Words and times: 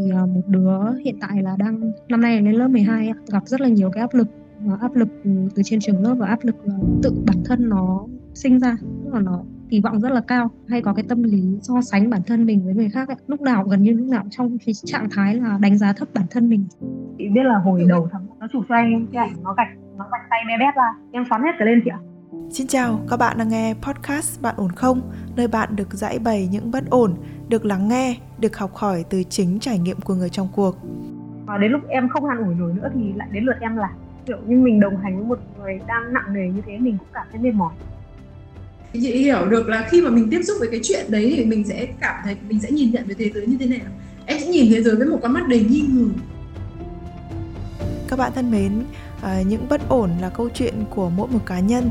thì 0.00 0.12
uh, 0.22 0.28
một 0.28 0.42
đứa 0.46 0.94
hiện 1.04 1.18
tại 1.20 1.42
là 1.42 1.56
đang 1.58 1.92
năm 2.08 2.20
nay 2.20 2.42
lên 2.42 2.54
lớp 2.54 2.68
12 2.68 3.12
gặp 3.32 3.42
rất 3.46 3.60
là 3.60 3.68
nhiều 3.68 3.90
cái 3.90 4.00
áp 4.00 4.14
lực 4.14 4.28
áp 4.80 4.94
lực 4.94 5.08
từ 5.54 5.62
trên 5.64 5.80
trường 5.80 6.02
lớp 6.02 6.14
và 6.14 6.26
áp 6.26 6.38
lực 6.42 6.56
uh, 6.66 7.02
tự 7.02 7.12
bản 7.26 7.36
thân 7.44 7.68
nó 7.68 8.06
sinh 8.34 8.60
ra 8.60 8.76
tức 9.04 9.14
là 9.14 9.20
nó 9.20 9.42
kỳ 9.70 9.80
vọng 9.80 10.00
rất 10.00 10.12
là 10.12 10.20
cao 10.20 10.50
hay 10.68 10.82
có 10.82 10.94
cái 10.94 11.04
tâm 11.08 11.22
lý 11.22 11.58
so 11.62 11.80
sánh 11.82 12.10
bản 12.10 12.22
thân 12.26 12.46
mình 12.46 12.64
với 12.64 12.74
người 12.74 12.90
khác 12.90 13.08
ấy. 13.08 13.16
lúc 13.26 13.40
nào 13.40 13.64
gần 13.64 13.82
như 13.82 13.92
lúc 13.92 14.08
nào 14.08 14.24
trong 14.30 14.58
cái 14.66 14.74
trạng 14.74 15.08
thái 15.10 15.34
là 15.34 15.58
đánh 15.60 15.78
giá 15.78 15.92
thấp 15.92 16.08
bản 16.14 16.24
thân 16.30 16.48
mình 16.48 16.64
chị 17.18 17.28
biết 17.28 17.44
là 17.44 17.58
hồi 17.58 17.84
đầu 17.88 18.08
tháng 18.12 18.26
nó 18.38 18.48
chụp 18.52 18.64
cho 18.68 18.74
anh 18.74 19.06
cái 19.12 19.28
ảnh 19.28 19.42
nó 19.42 19.54
gạch 19.54 19.68
nó 19.96 20.04
gạch 20.12 20.26
tay 20.30 20.40
bé 20.48 20.54
bét 20.58 20.74
ra 20.74 20.94
em 21.12 21.24
xoắn 21.30 21.42
hết 21.42 21.52
cả 21.58 21.64
lên 21.64 21.80
chị 21.84 21.90
ạ 21.90 21.98
Xin 22.50 22.66
chào, 22.66 23.00
các 23.10 23.16
bạn 23.16 23.38
đang 23.38 23.48
nghe 23.48 23.74
podcast 23.82 24.42
Bạn 24.42 24.54
ổn 24.58 24.72
không? 24.72 25.00
Nơi 25.36 25.48
bạn 25.48 25.76
được 25.76 25.94
giải 25.94 26.18
bày 26.18 26.48
những 26.52 26.70
bất 26.70 26.90
ổn, 26.90 27.14
được 27.50 27.64
lắng 27.64 27.88
nghe, 27.88 28.16
được 28.38 28.56
học 28.56 28.74
hỏi 28.74 29.04
từ 29.10 29.22
chính 29.22 29.58
trải 29.60 29.78
nghiệm 29.78 30.00
của 30.00 30.14
người 30.14 30.28
trong 30.28 30.48
cuộc. 30.52 30.76
Và 31.46 31.58
đến 31.58 31.72
lúc 31.72 31.88
em 31.88 32.08
không 32.08 32.24
an 32.24 32.38
ủi 32.44 32.54
nổi 32.54 32.72
nữa 32.74 32.90
thì 32.94 33.00
lại 33.16 33.28
đến 33.32 33.44
lượt 33.44 33.56
em 33.60 33.76
làm. 33.76 33.90
Kiểu 34.26 34.38
như 34.46 34.56
mình 34.56 34.80
đồng 34.80 34.96
hành 34.96 35.16
với 35.16 35.26
một 35.26 35.38
người 35.58 35.80
đang 35.86 36.12
nặng 36.12 36.32
nề 36.32 36.48
như 36.48 36.62
thế 36.66 36.78
mình 36.78 36.98
cũng 36.98 37.08
cảm 37.12 37.26
thấy 37.32 37.40
mệt 37.40 37.54
mỏi. 37.54 37.72
Chị 38.92 39.16
hiểu 39.16 39.46
được 39.48 39.68
là 39.68 39.86
khi 39.90 40.02
mà 40.02 40.10
mình 40.10 40.28
tiếp 40.30 40.40
xúc 40.42 40.56
với 40.60 40.68
cái 40.70 40.80
chuyện 40.82 41.06
đấy 41.08 41.34
thì 41.36 41.44
mình 41.44 41.64
sẽ 41.64 41.86
cảm 42.00 42.14
thấy 42.24 42.36
mình 42.48 42.60
sẽ 42.60 42.70
nhìn 42.70 42.92
nhận 42.92 43.06
về 43.06 43.14
thế 43.18 43.30
giới 43.34 43.46
như 43.46 43.56
thế 43.60 43.66
nào. 43.66 43.90
Em 44.26 44.38
sẽ 44.40 44.46
nhìn 44.46 44.72
thế 44.74 44.82
giới 44.82 44.96
với 44.96 45.06
một 45.06 45.18
con 45.22 45.32
mắt 45.32 45.48
đầy 45.48 45.64
nghi 45.70 45.84
ngờ. 45.88 46.08
Các 48.08 48.18
bạn 48.18 48.32
thân 48.34 48.50
mến, 48.50 48.72
à, 49.22 49.42
những 49.42 49.66
bất 49.68 49.88
ổn 49.88 50.10
là 50.20 50.28
câu 50.28 50.48
chuyện 50.48 50.74
của 50.90 51.10
mỗi 51.10 51.28
một 51.28 51.46
cá 51.46 51.60
nhân 51.60 51.90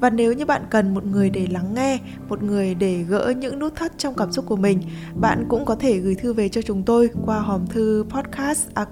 và 0.00 0.10
nếu 0.10 0.32
như 0.32 0.46
bạn 0.46 0.62
cần 0.70 0.94
một 0.94 1.04
người 1.04 1.30
để 1.30 1.46
lắng 1.50 1.74
nghe 1.74 1.98
một 2.28 2.42
người 2.42 2.74
để 2.74 3.02
gỡ 3.02 3.32
những 3.38 3.58
nút 3.58 3.74
thắt 3.74 3.98
trong 3.98 4.14
cảm 4.16 4.32
xúc 4.32 4.44
của 4.48 4.56
mình 4.56 4.80
bạn 5.20 5.44
cũng 5.48 5.64
có 5.64 5.74
thể 5.74 5.98
gửi 5.98 6.14
thư 6.14 6.32
về 6.32 6.48
cho 6.48 6.62
chúng 6.62 6.82
tôi 6.82 7.10
qua 7.24 7.40
hòm 7.40 7.66
thư 7.66 8.04
podcast 8.08 8.68
a 8.74 8.86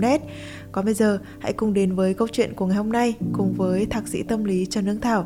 net. 0.00 0.22
Còn 0.72 0.84
bây 0.84 0.94
giờ 0.94 1.18
hãy 1.38 1.52
cùng 1.52 1.74
đến 1.74 1.94
với 1.94 2.14
câu 2.14 2.28
chuyện 2.32 2.54
của 2.54 2.66
ngày 2.66 2.76
hôm 2.76 2.92
nay 2.92 3.14
cùng 3.32 3.52
với 3.52 3.86
thạc 3.86 4.08
sĩ 4.08 4.22
tâm 4.22 4.44
lý 4.44 4.66
trần 4.66 4.86
Hương 4.86 5.00
Thảo. 5.00 5.24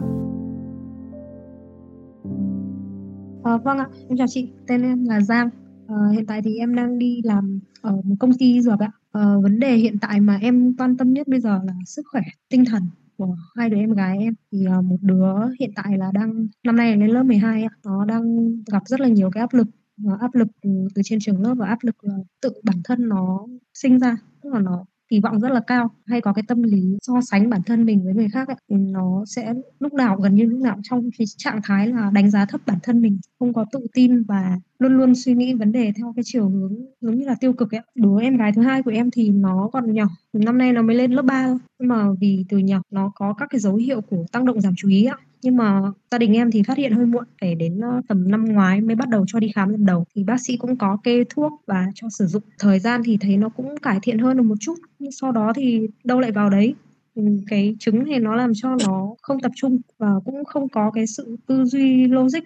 À, 3.45 3.57
vâng 3.57 3.79
ạ, 3.79 3.89
em 4.09 4.19
chào 4.19 4.27
chị, 4.31 4.49
tên 4.67 4.83
em 4.83 5.05
là 5.05 5.21
Giang. 5.21 5.51
À, 5.89 5.97
hiện 6.13 6.27
tại 6.27 6.43
thì 6.45 6.59
em 6.59 6.75
đang 6.75 6.99
đi 6.99 7.21
làm 7.25 7.61
ở 7.81 7.93
một 8.05 8.15
công 8.21 8.33
ty 8.39 8.61
dược 8.63 8.81
ạ. 8.81 8.91
À, 9.13 9.37
vấn 9.43 9.59
đề 9.59 9.75
hiện 9.75 9.99
tại 10.01 10.21
mà 10.21 10.39
em 10.43 10.77
quan 10.79 10.97
tâm 10.97 11.13
nhất 11.13 11.29
bây 11.29 11.41
giờ 11.41 11.61
là 11.65 11.75
sức 11.87 12.03
khỏe 12.11 12.23
tinh 12.49 12.65
thần 12.65 12.83
của 13.27 13.37
hai 13.57 13.71
đứa 13.71 13.77
em 13.77 13.93
gái 13.93 14.19
em. 14.19 14.35
Thì 14.53 14.67
uh, 14.79 14.85
một 14.85 14.97
đứa 15.01 15.35
hiện 15.61 15.71
tại 15.77 15.99
là 15.99 16.11
đang 16.15 16.47
năm 16.65 16.77
nay 16.77 16.97
lên 16.97 17.11
lớp 17.11 17.23
12 17.23 17.67
nó 17.85 18.05
đang 18.05 18.53
gặp 18.73 18.83
rất 18.87 19.01
là 19.01 19.09
nhiều 19.09 19.31
cái 19.31 19.41
áp 19.41 19.55
lực. 19.55 19.67
Và 19.97 20.17
áp 20.21 20.35
lực 20.35 20.49
ừ, 20.63 20.71
từ 20.95 21.03
trên 21.05 21.19
trường 21.21 21.43
lớp 21.43 21.55
và 21.55 21.67
áp 21.67 21.79
lực 21.83 21.97
là 22.05 22.15
tự 22.43 22.53
bản 22.63 22.77
thân 22.85 23.09
nó 23.09 23.47
sinh 23.75 23.99
ra. 23.99 24.17
Tức 24.43 24.53
là 24.53 24.61
nó 24.61 24.85
kỳ 25.09 25.21
vọng 25.21 25.41
rất 25.41 25.49
là 25.49 25.61
cao. 25.67 25.91
Hay 26.07 26.21
có 26.21 26.33
cái 26.33 26.45
tâm 26.49 26.63
lý 26.63 26.99
so 27.03 27.21
sánh 27.31 27.51
bản 27.51 27.63
thân 27.67 27.85
mình 27.85 28.05
với 28.05 28.15
người 28.15 28.29
khác 28.33 28.49
ấy, 28.49 28.57
nó 28.69 29.25
sẽ 29.27 29.55
lúc 29.81 29.93
nào 29.93 30.17
gần 30.17 30.35
như 30.35 30.45
lúc 30.45 30.61
nào 30.61 30.81
trong 30.83 31.11
cái 31.19 31.27
trạng 31.37 31.61
thái 31.65 31.89
là 31.89 32.11
đánh 32.15 32.31
giá 32.31 32.47
thấp 32.47 32.61
bản 32.67 32.79
thân 32.83 33.01
mình. 33.01 33.19
Không 33.39 33.53
có 33.53 33.65
tự 33.73 33.87
tin 33.93 34.23
và 34.23 34.61
luôn 34.83 34.97
luôn 34.97 35.15
suy 35.15 35.35
nghĩ 35.35 35.55
vấn 35.55 35.73
đề 35.73 35.93
theo 35.97 36.13
cái 36.17 36.23
chiều 36.27 36.49
hướng 36.49 36.77
giống 37.01 37.15
như 37.15 37.25
là 37.25 37.35
tiêu 37.41 37.53
cực 37.53 37.75
ấy. 37.75 37.81
Đứa 37.95 38.21
em 38.21 38.37
gái 38.37 38.53
thứ 38.53 38.63
hai 38.63 38.83
của 38.83 38.91
em 38.91 39.11
thì 39.11 39.31
nó 39.31 39.71
còn 39.73 39.93
nhỏ, 39.93 40.09
năm 40.33 40.59
nay 40.59 40.73
nó 40.73 40.83
mới 40.83 40.97
lên 40.97 41.13
lớp 41.13 41.23
3 41.23 41.55
nhưng 41.79 41.89
mà 41.89 42.07
vì 42.21 42.45
từ 42.49 42.59
nhỏ 42.59 42.83
nó 42.91 43.13
có 43.15 43.35
các 43.39 43.49
cái 43.51 43.61
dấu 43.61 43.77
hiệu 43.77 44.01
của 44.01 44.25
tăng 44.33 44.45
động 44.45 44.61
giảm 44.61 44.75
chú 44.77 44.89
ý 44.89 45.05
ạ. 45.05 45.17
Nhưng 45.43 45.57
mà 45.57 45.83
gia 46.11 46.19
đình 46.19 46.37
em 46.37 46.51
thì 46.51 46.63
phát 46.63 46.79
hiện 46.79 46.93
hơi 46.93 47.07
muộn 47.07 47.25
phải 47.41 47.55
đến 47.55 47.81
ờ, 47.81 48.01
tầm 48.09 48.31
năm 48.31 48.45
ngoái 48.45 48.81
mới 48.81 48.97
bắt 48.97 49.09
đầu 49.09 49.25
cho 49.29 49.41
đi 49.41 49.49
khám 49.55 49.69
lần 49.69 49.87
đầu. 49.87 50.05
Thì 50.15 50.25
bác 50.25 50.41
sĩ 50.41 50.57
cũng 50.57 50.77
có 50.77 50.99
kê 51.05 51.25
thuốc 51.31 51.53
và 51.67 51.87
cho 51.95 52.09
sử 52.11 52.27
dụng. 52.27 52.43
Thời 52.59 52.79
gian 52.79 53.03
thì 53.05 53.17
thấy 53.21 53.37
nó 53.37 53.49
cũng 53.49 53.77
cải 53.77 53.99
thiện 54.03 54.19
hơn 54.19 54.37
được 54.37 54.43
một 54.43 54.57
chút 54.61 54.75
nhưng 54.99 55.13
sau 55.13 55.33
đó 55.33 55.53
thì 55.57 55.89
đâu 56.05 56.21
lại 56.21 56.33
vào 56.33 56.51
đấy. 56.51 56.75
Ừ, 57.15 57.23
cái 57.49 57.77
chứng 57.79 58.11
này 58.11 58.21
nó 58.21 58.37
làm 58.37 58.53
cho 58.55 58.77
nó 58.77 59.15
không 59.23 59.41
tập 59.41 59.53
trung 59.57 59.79
và 59.99 60.11
cũng 60.25 60.45
không 60.45 60.69
có 60.69 60.91
cái 60.91 61.07
sự 61.07 61.37
tư 61.47 61.65
duy 61.65 62.07
logic 62.07 62.41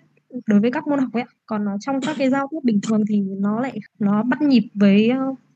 đối 0.46 0.60
với 0.60 0.70
các 0.70 0.86
môn 0.86 0.98
học 0.98 1.12
ấy 1.12 1.24
còn 1.46 1.64
nó 1.64 1.76
trong 1.80 2.00
các 2.00 2.16
cái 2.18 2.30
giao 2.30 2.48
tiếp 2.50 2.58
bình 2.62 2.80
thường 2.82 3.02
thì 3.08 3.20
nó 3.20 3.60
lại, 3.60 3.78
nó 3.98 4.22
bắt 4.22 4.42
nhịp 4.42 4.68
với 4.74 5.12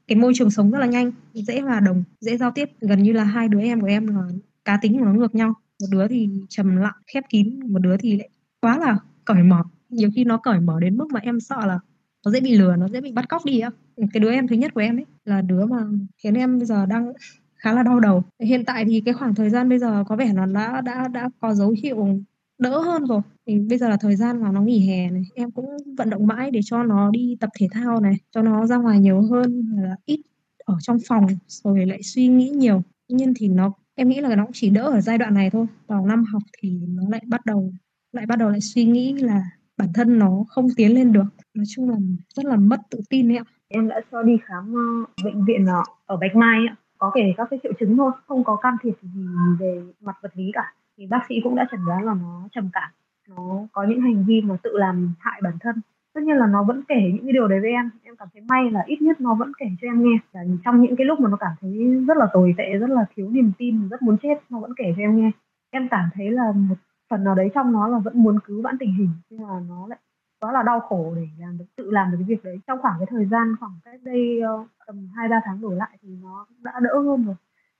cái 0.09 0.17
môi 0.17 0.33
trường 0.35 0.51
sống 0.51 0.71
rất 0.71 0.79
là 0.79 0.87
nhanh, 0.87 1.13
dễ 1.35 1.61
hòa 1.61 1.81
đồng, 1.81 2.05
dễ 2.21 2.37
giao 2.37 2.51
tiếp. 2.51 2.71
Gần 2.81 3.03
như 3.03 3.13
là 3.13 3.25
hai 3.25 3.49
đứa 3.49 3.61
em 3.61 3.81
của 3.81 3.87
em 3.87 4.07
là 4.07 4.23
cá 4.65 4.79
tính 4.83 4.99
của 4.99 5.05
nó 5.05 5.13
ngược 5.13 5.35
nhau. 5.35 5.55
Một 5.81 5.87
đứa 5.93 6.09
thì 6.09 6.29
trầm 6.49 6.77
lặng, 6.77 6.95
khép 7.15 7.25
kín, 7.29 7.61
một 7.73 7.79
đứa 7.79 7.97
thì 7.97 8.17
lại 8.17 8.29
quá 8.61 8.79
là 8.79 8.99
cởi 9.25 9.43
mở. 9.43 9.63
Nhiều 9.89 10.11
khi 10.15 10.25
nó 10.25 10.37
cởi 10.37 10.61
mở 10.61 10.81
đến 10.81 10.97
mức 10.97 11.07
mà 11.13 11.21
em 11.23 11.41
sợ 11.41 11.67
là 11.67 11.79
nó 12.25 12.31
dễ 12.31 12.41
bị 12.41 12.57
lừa, 12.57 12.77
nó 12.77 12.89
dễ 12.89 13.01
bị 13.01 13.13
bắt 13.13 13.29
cóc 13.29 13.45
đi 13.45 13.61
á. 13.61 13.71
Cái 14.13 14.21
đứa 14.21 14.31
em 14.31 14.49
thứ 14.49 14.57
nhất 14.57 14.75
của 14.75 14.81
em 14.81 14.99
ấy 14.99 15.07
là 15.25 15.43
đứa 15.43 15.67
mà 15.67 15.79
khiến 16.23 16.35
em 16.35 16.59
bây 16.59 16.67
giờ 16.67 16.87
đang 16.87 17.13
khá 17.57 17.73
là 17.73 17.83
đau 17.83 18.01
đầu. 18.01 18.23
Hiện 18.43 18.65
tại 18.65 18.85
thì 18.85 19.03
cái 19.05 19.15
khoảng 19.15 19.35
thời 19.35 19.51
gian 19.51 19.69
bây 19.69 19.79
giờ 19.79 20.05
có 20.09 20.17
vẻ 20.17 20.33
là 20.35 20.47
đã 20.47 20.81
đã 20.81 21.09
đã 21.09 21.29
có 21.41 21.55
dấu 21.55 21.75
hiệu 21.83 22.21
đỡ 22.61 22.81
hơn 22.81 23.05
rồi 23.05 23.21
thì 23.47 23.59
bây 23.59 23.79
giờ 23.79 23.89
là 23.89 23.97
thời 24.01 24.17
gian 24.17 24.43
mà 24.43 24.53
nó 24.53 24.61
nghỉ 24.61 24.89
hè 24.89 25.11
này, 25.11 25.23
em 25.35 25.51
cũng 25.51 25.77
vận 25.99 26.11
động 26.11 26.27
mãi 26.27 26.51
để 26.51 26.61
cho 26.65 26.83
nó 26.83 27.11
đi 27.11 27.37
tập 27.41 27.51
thể 27.59 27.69
thao 27.73 28.01
này, 28.01 28.15
cho 28.31 28.43
nó 28.43 28.67
ra 28.67 28.77
ngoài 28.77 28.99
nhiều 28.99 29.23
hơn 29.23 29.65
là 29.77 29.97
ít 30.05 30.21
ở 30.65 30.77
trong 30.81 30.99
phòng, 31.09 31.27
rồi 31.47 31.87
lại 31.87 32.03
suy 32.03 32.29
nghĩ 32.29 32.51
nhiều. 32.51 32.83
Tuy 33.09 33.15
nhiên 33.15 33.33
thì 33.37 33.49
nó, 33.49 33.73
em 33.95 34.09
nghĩ 34.09 34.21
là 34.21 34.37
nó 34.37 34.45
cũng 34.45 34.53
chỉ 34.53 34.71
đỡ 34.71 34.83
ở 34.83 35.01
giai 35.01 35.19
đoạn 35.19 35.35
này 35.35 35.51
thôi. 35.51 35.67
Vào 35.87 36.07
năm 36.07 36.25
học 36.25 36.43
thì 36.59 36.81
nó 36.89 37.03
lại 37.09 37.23
bắt 37.27 37.47
đầu, 37.47 37.73
lại 38.13 38.27
bắt 38.27 38.39
đầu 38.39 38.51
lại 38.51 38.61
suy 38.61 38.85
nghĩ 38.85 39.13
là 39.13 39.43
bản 39.77 39.89
thân 39.95 40.19
nó 40.19 40.45
không 40.49 40.69
tiến 40.77 40.95
lên 40.95 41.13
được. 41.13 41.27
Nói 41.55 41.65
chung 41.69 41.91
là 41.91 41.97
rất 42.35 42.47
là 42.47 42.57
mất 42.57 42.81
tự 42.91 43.01
tin 43.11 43.33
ấy 43.33 43.37
ạ. 43.37 43.45
Em 43.69 43.89
đã 43.89 44.01
cho 44.13 44.23
đi 44.23 44.37
khám 44.45 44.75
ờ, 44.75 45.25
bệnh 45.25 45.45
viện 45.45 45.67
ờ, 45.67 45.83
ở 46.07 46.17
Bạch 46.17 46.37
Mai 46.37 46.59
ạ. 46.69 46.77
Có 46.99 47.11
kể 47.15 47.35
các 47.37 47.49
cái 47.51 47.61
triệu 47.63 47.73
chứng 47.81 47.97
thôi, 47.97 48.13
không 48.27 48.45
có 48.45 48.57
can 48.57 48.75
thiệp 48.83 48.95
gì 49.03 49.21
về 49.59 49.83
mặt 50.01 50.17
vật 50.23 50.33
lý 50.35 50.51
cả 50.55 50.75
thì 51.01 51.07
bác 51.07 51.27
sĩ 51.29 51.35
cũng 51.45 51.55
đã 51.55 51.67
chẩn 51.71 51.81
đoán 51.87 52.05
là 52.05 52.15
nó 52.15 52.49
trầm 52.53 52.71
cảm, 52.73 52.91
nó 53.29 53.67
có 53.73 53.85
những 53.85 54.01
hành 54.01 54.25
vi 54.27 54.41
mà 54.41 54.57
tự 54.63 54.71
làm 54.75 55.15
hại 55.19 55.41
bản 55.43 55.53
thân. 55.61 55.77
Tất 56.15 56.21
nhiên 56.23 56.37
là 56.37 56.47
nó 56.47 56.63
vẫn 56.63 56.83
kể 56.89 57.11
những 57.15 57.25
cái 57.25 57.33
điều 57.33 57.49
đấy 57.49 57.61
với 57.61 57.71
em. 57.71 57.91
Em 58.03 58.17
cảm 58.17 58.29
thấy 58.33 58.43
may 58.49 58.71
là 58.71 58.83
ít 58.87 59.03
nhất 59.03 59.21
nó 59.21 59.35
vẫn 59.35 59.53
kể 59.59 59.67
cho 59.81 59.89
em 59.89 60.05
nghe. 60.05 60.19
Là 60.33 60.43
trong 60.65 60.83
những 60.83 60.97
cái 60.97 61.05
lúc 61.05 61.21
mà 61.21 61.31
nó 61.31 61.37
cảm 61.37 61.53
thấy 61.61 62.05
rất 62.09 62.17
là 62.17 62.27
tồi 62.33 62.55
tệ, 62.59 62.79
rất 62.79 62.91
là 62.91 63.05
thiếu 63.15 63.29
niềm 63.31 63.53
tin, 63.59 63.89
rất 63.89 64.03
muốn 64.03 64.17
chết, 64.23 64.35
nó 64.51 64.61
vẫn 64.61 64.73
kể 64.77 64.95
cho 64.97 65.03
em 65.03 65.17
nghe. 65.17 65.31
Em 65.71 65.89
cảm 65.91 66.09
thấy 66.15 66.31
là 66.31 66.53
một 66.55 66.75
phần 67.11 67.25
nào 67.25 67.35
đấy 67.35 67.51
trong 67.55 67.73
nó 67.73 67.89
là 67.89 67.99
vẫn 67.99 68.23
muốn 68.23 68.39
cứu 68.45 68.63
vãn 68.63 68.79
tình 68.79 68.95
hình, 68.95 69.11
nhưng 69.31 69.43
mà 69.47 69.61
nó 69.69 69.87
lại 69.87 69.99
quá 70.41 70.53
là 70.53 70.63
đau 70.63 70.81
khổ 70.81 71.13
để 71.17 71.29
làm 71.39 71.59
được, 71.59 71.65
tự 71.77 71.91
làm 71.91 72.11
được 72.11 72.17
cái 72.21 72.27
việc 72.29 72.45
đấy. 72.45 72.59
Trong 72.67 72.79
khoảng 72.83 72.95
cái 72.99 73.07
thời 73.11 73.27
gian, 73.27 73.57
khoảng 73.61 73.73
cách 73.85 74.01
đây 74.05 74.41
ờ, 74.41 74.65
tầm 74.87 75.09
hai 75.17 75.29
ba 75.29 75.41
tháng 75.45 75.61
đổ 75.61 75.71
lại 75.71 75.99
thì 76.03 76.09
nó 76.23 76.47
đã 76.63 76.73
đỡ 76.83 76.99
hơn 76.99 77.25
rồi. 77.25 77.35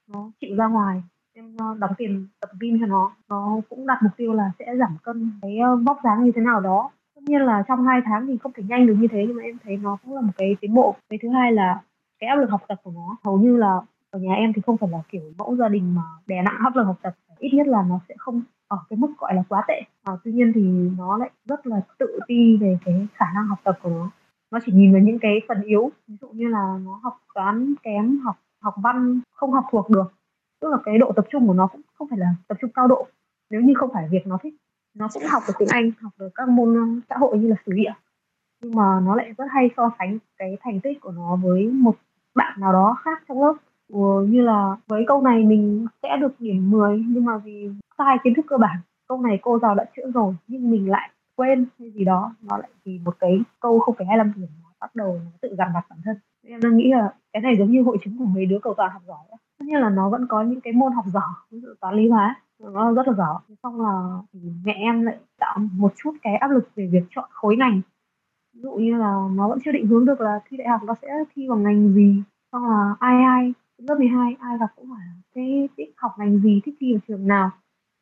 Nó 0.07 0.31
chịu 0.41 0.55
ra 0.55 0.67
ngoài 0.67 1.03
em 1.33 1.55
ờ, 1.57 1.75
đóng 1.79 1.91
tiền 1.97 2.27
tập 2.39 2.49
gym 2.59 2.79
cho 2.79 2.85
nó. 2.85 3.11
Nó 3.29 3.61
cũng 3.69 3.87
đặt 3.87 3.99
mục 4.03 4.11
tiêu 4.17 4.33
là 4.33 4.51
sẽ 4.59 4.65
giảm 4.79 4.97
cân 5.03 5.31
cái 5.41 5.57
ờ, 5.57 5.75
vóc 5.75 5.99
dáng 6.03 6.23
như 6.23 6.31
thế 6.35 6.41
nào 6.41 6.59
đó. 6.59 6.89
Tất 7.15 7.21
nhiên 7.25 7.41
là 7.41 7.63
trong 7.67 7.83
hai 7.83 8.01
tháng 8.05 8.27
thì 8.27 8.37
không 8.37 8.51
thể 8.55 8.63
nhanh 8.63 8.87
được 8.87 8.95
như 8.99 9.07
thế 9.11 9.25
nhưng 9.27 9.37
mà 9.37 9.43
em 9.43 9.57
thấy 9.63 9.77
nó 9.77 9.97
cũng 10.03 10.15
là 10.15 10.21
một 10.21 10.33
cái 10.37 10.55
tiến 10.61 10.73
bộ. 10.73 10.95
Cái 11.09 11.19
thứ 11.21 11.29
hai 11.29 11.51
là 11.51 11.81
cái 12.19 12.27
áp 12.27 12.35
lực 12.35 12.49
học 12.49 12.61
tập 12.67 12.79
của 12.83 12.91
nó. 12.95 13.17
Hầu 13.23 13.37
như 13.37 13.57
là 13.57 13.79
ở 14.11 14.19
nhà 14.19 14.33
em 14.33 14.53
thì 14.53 14.61
không 14.65 14.77
phải 14.77 14.89
là 14.89 15.01
kiểu 15.09 15.21
mẫu 15.37 15.55
gia 15.55 15.67
đình 15.69 15.95
mà 15.95 16.01
đè 16.27 16.41
nặng 16.41 16.57
áp 16.63 16.75
lực 16.75 16.83
học 16.83 16.97
tập. 17.01 17.13
Ít 17.39 17.49
nhất 17.53 17.67
là 17.67 17.83
nó 17.89 17.99
sẽ 18.09 18.15
không 18.17 18.41
ở 18.67 18.77
cái 18.89 18.97
mức 18.97 19.11
gọi 19.17 19.33
là 19.33 19.43
quá 19.49 19.63
tệ. 19.67 19.81
À, 20.03 20.13
tuy 20.23 20.31
nhiên 20.31 20.51
thì 20.55 20.61
nó 20.97 21.17
lại 21.17 21.29
rất 21.45 21.67
là 21.67 21.81
tự 21.99 22.19
ti 22.27 22.57
về 22.57 22.77
cái 22.85 23.07
khả 23.13 23.25
năng 23.35 23.47
học 23.47 23.59
tập 23.63 23.79
của 23.81 23.89
nó. 23.89 24.09
Nó 24.51 24.59
chỉ 24.65 24.71
nhìn 24.71 24.93
vào 24.93 25.01
những 25.01 25.19
cái 25.19 25.41
phần 25.47 25.61
yếu 25.61 25.91
ví 26.07 26.15
dụ 26.21 26.27
như 26.27 26.47
là 26.47 26.79
nó 26.85 26.99
học 27.03 27.17
toán 27.33 27.73
kém 27.83 28.19
học 28.19 28.35
học 28.61 28.73
văn 28.77 29.19
không 29.31 29.51
học 29.51 29.65
thuộc 29.71 29.89
được 29.89 30.13
tức 30.61 30.67
là 30.71 30.77
cái 30.85 30.97
độ 30.97 31.11
tập 31.15 31.25
trung 31.29 31.47
của 31.47 31.53
nó 31.53 31.67
cũng 31.67 31.81
không 31.93 32.07
phải 32.07 32.19
là 32.19 32.27
tập 32.47 32.57
trung 32.61 32.71
cao 32.73 32.87
độ. 32.87 33.07
Nếu 33.49 33.61
như 33.61 33.73
không 33.77 33.89
phải 33.93 34.07
việc 34.11 34.27
nó 34.27 34.37
thích 34.43 34.53
nó 34.93 35.07
cũng 35.13 35.23
học 35.29 35.43
được 35.47 35.53
tiếng 35.59 35.69
Anh 35.71 35.91
học 36.01 36.13
được 36.19 36.29
các 36.35 36.49
môn 36.49 36.75
ờ, 36.75 37.01
xã 37.09 37.15
hội 37.17 37.37
như 37.37 37.49
là 37.49 37.55
sử 37.65 37.71
địa. 37.71 37.93
Nhưng 38.61 38.75
mà 38.75 38.99
nó 39.05 39.15
lại 39.15 39.33
rất 39.37 39.45
hay 39.49 39.69
so 39.77 39.91
sánh 39.99 40.17
cái 40.37 40.57
thành 40.61 40.79
tích 40.79 41.01
của 41.01 41.11
nó 41.11 41.35
với 41.35 41.67
một 41.67 41.95
bạn 42.35 42.59
nào 42.59 42.73
đó 42.73 42.97
khác 43.03 43.23
trong 43.27 43.41
lớp. 43.41 43.53
Ủa, 43.93 44.21
như 44.21 44.41
là 44.41 44.75
với 44.87 45.03
câu 45.07 45.21
này 45.21 45.43
mình 45.43 45.87
sẽ 46.03 46.17
được 46.21 46.33
điểm 46.39 46.71
10 46.71 47.03
nhưng 47.07 47.25
mà 47.25 47.37
vì 47.37 47.69
sai 47.97 48.17
kiến 48.23 48.33
thức 48.35 48.45
cơ 48.47 48.57
bản 48.57 48.77
câu 49.07 49.21
này 49.21 49.39
cô 49.41 49.59
giáo 49.59 49.75
đã 49.75 49.85
chữa 49.95 50.11
rồi 50.13 50.35
nhưng 50.47 50.71
mình 50.71 50.89
lại 50.89 51.09
quên 51.35 51.65
hay 51.79 51.91
gì 51.91 52.05
đó 52.05 52.35
nó 52.41 52.57
lại 52.57 52.69
vì 52.85 52.99
một 53.05 53.15
cái 53.19 53.41
câu 53.59 53.79
không 53.79 53.95
phải 53.97 54.07
25 54.07 54.33
điểm 54.35 54.49
nó 54.63 54.69
bắt 54.79 54.95
đầu 54.95 55.19
nó 55.25 55.31
tự 55.41 55.55
gằn 55.57 55.67
mặt 55.73 55.85
bản 55.89 55.99
thân. 56.05 56.15
Em 56.47 56.61
đang 56.61 56.77
nghĩ 56.77 56.91
là 56.91 57.13
cái 57.33 57.41
này 57.41 57.55
giống 57.59 57.71
như 57.71 57.81
hội 57.83 57.97
chứng 58.03 58.17
của 58.17 58.25
mấy 58.25 58.45
đứa 58.45 58.59
cầu 58.59 58.73
toàn 58.77 58.91
học 58.91 59.01
giỏi 59.07 59.25
tất 59.61 59.65
nhiên 59.67 59.79
là 59.81 59.89
nó 59.89 60.09
vẫn 60.09 60.27
có 60.27 60.41
những 60.41 60.61
cái 60.61 60.73
môn 60.73 60.93
học 60.93 61.05
dở, 61.13 61.21
ví 61.51 61.59
dụ 61.59 61.67
toán 61.81 61.95
lý 61.95 62.09
hóa, 62.09 62.35
nó 62.59 62.93
rất 62.93 63.07
là 63.07 63.13
dở. 63.13 63.55
Xong 63.63 63.81
là 63.81 64.19
mẹ 64.63 64.73
em 64.73 65.01
lại 65.01 65.17
tạo 65.39 65.57
một 65.73 65.93
chút 65.95 66.11
cái 66.21 66.35
áp 66.35 66.47
lực 66.47 66.69
về 66.75 66.87
việc 66.91 67.03
chọn 67.09 67.29
khối 67.31 67.57
ngành. 67.57 67.81
Ví 68.53 68.61
dụ 68.61 68.71
như 68.71 68.97
là 68.97 69.27
nó 69.31 69.49
vẫn 69.49 69.59
chưa 69.65 69.71
định 69.71 69.87
hướng 69.87 70.05
được 70.05 70.21
là 70.21 70.39
thi 70.49 70.57
đại 70.57 70.67
học 70.67 70.81
nó 70.83 70.95
sẽ 71.01 71.07
thi 71.35 71.47
vào 71.47 71.57
ngành 71.57 71.93
gì, 71.93 72.23
xong 72.51 72.69
là 72.69 72.95
ai 72.99 73.23
ai, 73.23 73.53
lớp 73.77 73.95
12 73.99 74.35
ai 74.39 74.57
gặp 74.57 74.67
cũng 74.75 74.89
hỏi 74.89 74.99
thế 75.35 75.41
cái 75.41 75.69
thích 75.77 75.93
học 75.97 76.11
ngành 76.17 76.39
gì, 76.39 76.61
thích 76.65 76.75
thi 76.79 76.93
ở 76.93 76.99
trường 77.07 77.27
nào? 77.27 77.51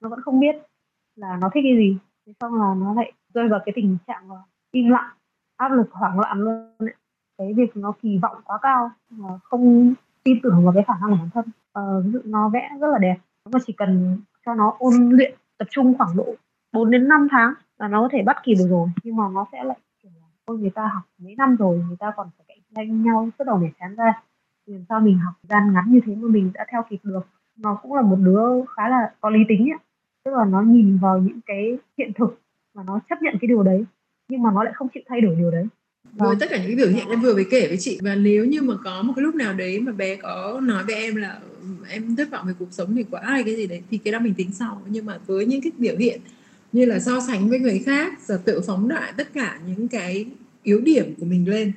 Nó 0.01 0.09
vẫn 0.09 0.21
không 0.21 0.39
biết 0.39 0.55
là 1.15 1.37
nó 1.41 1.49
thích 1.53 1.63
cái 1.63 1.77
gì. 1.77 1.97
Thế 2.25 2.33
xong 2.39 2.55
là 2.55 2.75
nó 2.77 2.93
lại 2.93 3.11
rơi 3.33 3.47
vào 3.47 3.59
cái 3.65 3.73
tình 3.75 3.97
trạng 4.07 4.31
là 4.31 4.41
im 4.71 4.89
lặng, 4.89 5.09
áp 5.57 5.69
lực 5.69 5.91
hoảng 5.91 6.19
loạn 6.19 6.39
luôn 6.39 6.73
ấy. 6.77 6.93
cái 7.37 7.53
việc 7.53 7.77
nó 7.77 7.93
kỳ 8.01 8.17
vọng 8.17 8.37
quá 8.45 8.59
cao, 8.61 8.91
mà 9.09 9.29
không 9.43 9.93
tin 10.29 10.39
tưởng 10.43 10.63
vào 10.63 10.73
cái 10.73 10.83
khả 10.87 10.93
năng 11.01 11.09
của 11.09 11.15
bản 11.15 11.29
thân. 11.33 11.45
Ờ, 11.71 12.01
ví 12.01 12.11
dụ 12.11 12.19
nó 12.25 12.49
vẽ 12.49 12.69
rất 12.81 12.87
là 12.87 12.97
đẹp 12.97 13.15
mà 13.45 13.59
chỉ 13.67 13.73
cần 13.73 14.17
cho 14.45 14.53
nó 14.53 14.75
ôn 14.79 14.93
luyện 15.09 15.33
tập 15.57 15.67
trung 15.71 15.97
khoảng 15.97 16.17
độ 16.17 16.35
4 16.73 16.91
đến 16.91 17.07
5 17.07 17.27
tháng 17.31 17.53
là 17.79 17.87
nó 17.87 18.01
có 18.01 18.09
thể 18.11 18.23
bắt 18.23 18.37
kịp 18.43 18.55
được 18.59 18.67
rồi. 18.69 18.87
Nhưng 19.03 19.15
mà 19.15 19.23
nó 19.33 19.45
sẽ 19.51 19.63
lại 19.63 19.77
kiểu 20.03 20.11
là 20.21 20.27
ôi 20.45 20.57
người 20.57 20.69
ta 20.69 20.87
học 20.93 21.03
mấy 21.17 21.35
năm 21.35 21.55
rồi 21.55 21.83
người 21.87 21.97
ta 21.99 22.11
còn 22.17 22.29
phải 22.37 22.45
cạnh 22.47 22.57
tranh 22.75 23.03
nhau 23.03 23.29
suốt 23.39 23.45
đầu 23.45 23.59
để 23.61 23.69
chán 23.79 23.95
ra. 23.95 24.21
Thì 24.67 24.73
làm 24.73 24.83
sao 24.89 24.99
mình 24.99 25.17
học 25.17 25.33
gian 25.49 25.73
ngắn 25.73 25.83
như 25.87 25.99
thế 26.05 26.15
mà 26.15 26.27
mình 26.27 26.51
đã 26.53 26.65
theo 26.71 26.83
kịp 26.89 26.99
được? 27.03 27.27
Nó 27.57 27.75
cũng 27.83 27.93
là 27.93 28.01
một 28.01 28.17
đứa 28.19 28.41
khá 28.75 28.89
là 28.89 29.13
có 29.21 29.29
lý 29.29 29.39
tính 29.47 29.69
ấy. 29.71 29.79
Tức 30.25 30.31
là 30.33 30.45
nó 30.45 30.61
nhìn 30.61 30.97
vào 30.97 31.17
những 31.17 31.39
cái 31.45 31.77
hiện 31.97 32.11
thực 32.15 32.39
và 32.73 32.83
nó 32.83 32.99
chấp 33.09 33.21
nhận 33.21 33.35
cái 33.41 33.47
điều 33.47 33.63
đấy 33.63 33.85
nhưng 34.29 34.41
mà 34.41 34.51
nó 34.51 34.63
lại 34.63 34.73
không 34.73 34.87
chịu 34.93 35.03
thay 35.07 35.21
đổi 35.21 35.35
điều 35.35 35.51
đấy 35.51 35.67
với 36.19 36.35
tất 36.39 36.49
cả 36.49 36.57
những 36.57 36.67
cái 36.67 36.75
biểu 36.75 36.89
hiện 36.89 37.07
em 37.09 37.21
vừa 37.21 37.33
mới 37.33 37.45
kể 37.51 37.67
với 37.67 37.77
chị. 37.77 37.99
Và 38.01 38.15
nếu 38.15 38.45
như 38.45 38.61
mà 38.61 38.73
có 38.83 39.01
một 39.01 39.13
cái 39.15 39.23
lúc 39.23 39.35
nào 39.35 39.53
đấy 39.53 39.79
mà 39.79 39.91
bé 39.91 40.15
có 40.15 40.59
nói 40.63 40.83
với 40.83 40.95
em 40.95 41.15
là 41.15 41.39
em 41.89 42.15
thất 42.15 42.31
vọng 42.31 42.47
về 42.47 42.53
cuộc 42.59 42.67
sống 42.71 42.95
thì 42.95 43.03
quá 43.11 43.21
hay 43.23 43.43
cái 43.43 43.55
gì 43.55 43.67
đấy 43.67 43.81
thì 43.91 43.97
cái 43.97 44.11
đó 44.11 44.19
mình 44.19 44.33
tính 44.33 44.51
sau. 44.51 44.81
Nhưng 44.87 45.05
mà 45.05 45.17
với 45.27 45.45
những 45.45 45.61
cái 45.61 45.71
biểu 45.77 45.97
hiện 45.97 46.21
như 46.71 46.85
là 46.85 46.99
so 46.99 47.19
sánh 47.27 47.49
với 47.49 47.59
người 47.59 47.79
khác 47.85 48.13
rồi 48.27 48.37
tự 48.45 48.61
phóng 48.61 48.87
đại 48.87 49.13
tất 49.17 49.33
cả 49.33 49.59
những 49.67 49.87
cái 49.87 50.25
yếu 50.63 50.79
điểm 50.79 51.15
của 51.19 51.25
mình 51.25 51.49
lên 51.49 51.71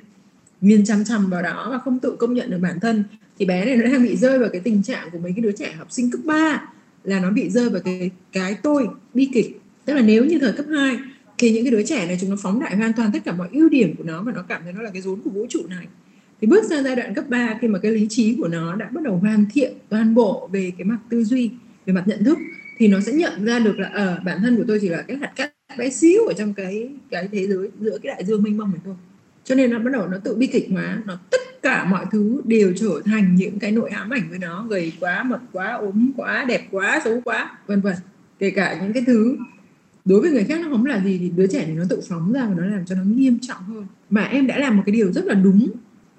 nhìn 0.61 0.85
chăm 0.85 1.03
chăm 1.03 1.29
vào 1.29 1.41
đó 1.41 1.67
và 1.71 1.77
không 1.77 1.99
tự 1.99 2.15
công 2.19 2.33
nhận 2.33 2.51
được 2.51 2.59
bản 2.61 2.79
thân 2.79 3.03
thì 3.39 3.45
bé 3.45 3.65
này 3.65 3.75
nó 3.75 3.85
đang 3.85 4.03
bị 4.03 4.15
rơi 4.15 4.39
vào 4.39 4.49
cái 4.49 4.61
tình 4.61 4.83
trạng 4.83 5.09
của 5.11 5.19
mấy 5.19 5.33
cái 5.35 5.41
đứa 5.41 5.51
trẻ 5.51 5.73
học 5.77 5.87
sinh 5.91 6.11
cấp 6.11 6.21
3 6.23 6.69
là 7.03 7.19
nó 7.19 7.31
bị 7.31 7.49
rơi 7.49 7.69
vào 7.69 7.81
cái 7.81 8.11
cái 8.31 8.57
tôi 8.63 8.87
bi 9.13 9.29
kịch. 9.33 9.61
Tức 9.85 9.93
là 9.93 10.01
nếu 10.01 10.25
như 10.25 10.39
thời 10.39 10.53
cấp 10.53 10.65
2 10.69 10.97
thì 11.43 11.51
những 11.51 11.63
cái 11.63 11.71
đứa 11.71 11.83
trẻ 11.83 12.07
này 12.07 12.17
chúng 12.21 12.29
nó 12.29 12.35
phóng 12.41 12.59
đại 12.59 12.75
hoàn 12.75 12.93
toàn 12.93 13.11
tất 13.13 13.19
cả 13.25 13.31
mọi 13.31 13.47
ưu 13.51 13.69
điểm 13.69 13.95
của 13.95 14.03
nó 14.03 14.23
và 14.23 14.31
nó 14.31 14.41
cảm 14.41 14.61
thấy 14.63 14.73
nó 14.73 14.81
là 14.81 14.89
cái 14.93 15.01
rốn 15.01 15.21
của 15.21 15.29
vũ 15.29 15.45
trụ 15.49 15.59
này. 15.69 15.87
Thì 16.41 16.47
bước 16.47 16.63
sang 16.69 16.83
giai 16.83 16.95
đoạn 16.95 17.13
cấp 17.13 17.25
3 17.29 17.57
khi 17.61 17.67
mà 17.67 17.79
cái 17.79 17.91
lý 17.91 18.07
trí 18.09 18.35
của 18.35 18.47
nó 18.47 18.75
đã 18.75 18.89
bắt 18.93 19.03
đầu 19.03 19.17
hoàn 19.17 19.45
thiện 19.53 19.73
toàn 19.89 20.15
bộ 20.15 20.49
về 20.51 20.71
cái 20.77 20.85
mặt 20.85 20.97
tư 21.09 21.23
duy 21.23 21.51
về 21.85 21.93
mặt 21.93 22.03
nhận 22.05 22.23
thức 22.23 22.37
thì 22.77 22.87
nó 22.87 22.99
sẽ 22.99 23.11
nhận 23.11 23.45
ra 23.45 23.59
được 23.59 23.79
là 23.79 23.87
ở 23.87 24.15
uh, 24.17 24.23
bản 24.23 24.39
thân 24.41 24.57
của 24.57 24.63
tôi 24.67 24.79
chỉ 24.81 24.89
là 24.89 25.01
cái 25.01 25.17
hạt 25.17 25.31
cát 25.35 25.53
bé 25.77 25.89
xíu 25.89 26.25
ở 26.27 26.33
trong 26.33 26.53
cái 26.53 26.89
cái 27.09 27.29
thế 27.31 27.47
giới 27.47 27.69
giữa 27.79 27.97
cái 28.03 28.13
đại 28.13 28.25
dương 28.25 28.43
mênh 28.43 28.57
mông 28.57 28.71
này 28.71 28.81
thôi. 28.85 28.95
Cho 29.43 29.55
nên 29.55 29.71
nó 29.71 29.79
bắt 29.79 29.91
đầu 29.93 30.07
nó 30.07 30.17
tự 30.17 30.35
bi 30.35 30.47
kịch 30.47 30.67
hóa 30.71 31.01
nó 31.05 31.19
tất 31.31 31.61
cả 31.61 31.85
mọi 31.85 32.05
thứ 32.11 32.41
đều 32.45 32.73
trở 32.75 33.01
thành 33.05 33.35
những 33.35 33.59
cái 33.59 33.71
nội 33.71 33.89
ám 33.89 34.09
ảnh 34.09 34.29
với 34.29 34.39
nó 34.39 34.65
gầy 34.69 34.93
quá 34.99 35.23
mập 35.23 35.41
quá 35.51 35.73
ốm 35.73 36.11
quá 36.17 36.45
đẹp 36.47 36.67
quá 36.71 37.01
xấu 37.03 37.21
quá 37.21 37.57
vân 37.67 37.81
vân. 37.81 37.95
Kể 38.39 38.51
cả 38.51 38.79
những 38.81 38.93
cái 38.93 39.03
thứ 39.07 39.37
đối 40.05 40.21
với 40.21 40.31
người 40.31 40.43
khác 40.43 40.59
nó 40.61 40.69
không 40.69 40.85
là 40.85 41.03
gì 41.03 41.17
thì 41.17 41.29
đứa 41.29 41.47
trẻ 41.47 41.65
này 41.65 41.75
nó 41.75 41.83
tự 41.89 42.01
phóng 42.09 42.33
ra 42.33 42.45
và 42.45 42.55
nó 42.57 42.65
làm 42.65 42.85
cho 42.85 42.95
nó 42.95 43.03
nghiêm 43.03 43.37
trọng 43.41 43.63
hơn. 43.63 43.85
Mà 44.09 44.23
em 44.23 44.47
đã 44.47 44.57
làm 44.57 44.77
một 44.77 44.83
cái 44.85 44.95
điều 44.95 45.11
rất 45.11 45.25
là 45.25 45.33
đúng. 45.33 45.67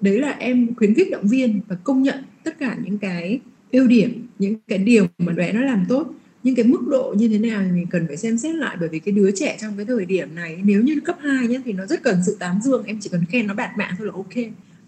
Đấy 0.01 0.19
là 0.19 0.31
em 0.31 0.75
khuyến 0.75 0.93
khích 0.93 1.11
động 1.11 1.27
viên 1.27 1.61
và 1.67 1.75
công 1.83 2.03
nhận 2.03 2.23
tất 2.43 2.59
cả 2.59 2.77
những 2.83 2.97
cái 2.97 3.39
ưu 3.71 3.87
điểm 3.87 4.27
những 4.39 4.55
cái 4.67 4.79
điều 4.79 5.07
mà 5.17 5.33
bé 5.33 5.53
nó 5.53 5.61
làm 5.61 5.85
tốt. 5.89 6.13
Nhưng 6.43 6.55
cái 6.55 6.65
mức 6.65 6.87
độ 6.87 7.15
như 7.17 7.27
thế 7.27 7.37
nào 7.37 7.61
thì 7.65 7.71
mình 7.71 7.87
cần 7.89 8.07
phải 8.07 8.17
xem 8.17 8.37
xét 8.37 8.55
lại 8.55 8.77
bởi 8.79 8.89
vì 8.89 8.99
cái 8.99 9.11
đứa 9.11 9.31
trẻ 9.31 9.57
trong 9.61 9.73
cái 9.77 9.85
thời 9.85 10.05
điểm 10.05 10.35
này 10.35 10.59
nếu 10.63 10.81
như 10.81 10.99
cấp 11.05 11.17
2 11.21 11.47
nhé 11.47 11.61
thì 11.65 11.73
nó 11.73 11.85
rất 11.85 12.03
cần 12.03 12.19
sự 12.25 12.37
tán 12.39 12.61
dương. 12.63 12.83
Em 12.83 12.99
chỉ 13.01 13.09
cần 13.09 13.25
khen 13.29 13.47
nó 13.47 13.53
bạt 13.53 13.69
mạng 13.77 13.93
thôi 13.97 14.07
là 14.07 14.13
ok. 14.13 14.35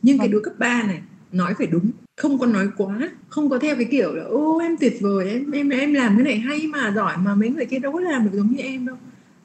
Nhưng 0.02 0.18
cái 0.18 0.28
vâng. 0.28 0.32
đứa 0.32 0.40
cấp 0.40 0.54
3 0.60 0.84
này 0.84 1.02
nói 1.32 1.54
phải 1.58 1.68
đúng 1.68 1.92
không 2.18 2.40
có 2.40 2.46
nói 2.46 2.68
quá 2.78 3.10
không 3.30 3.50
có 3.50 3.60
theo 3.60 3.76
cái 3.76 3.86
kiểu 3.92 4.14
là 4.14 4.24
ô 4.24 4.60
em 4.60 4.76
tuyệt 4.80 4.94
vời 5.02 5.30
em 5.30 5.52
em 5.52 5.70
em 5.70 5.94
làm 5.94 6.16
cái 6.16 6.24
này 6.24 6.38
hay 6.40 6.68
mà 6.68 6.92
giỏi 6.96 7.18
mà 7.18 7.36
mấy 7.36 7.50
người 7.50 7.66
kia 7.66 7.80
đâu 7.80 7.92
có 7.92 8.00
làm 8.00 8.24
được 8.24 8.32
giống 8.34 8.48
như 8.48 8.64
em 8.64 8.86
đâu. 8.86 8.96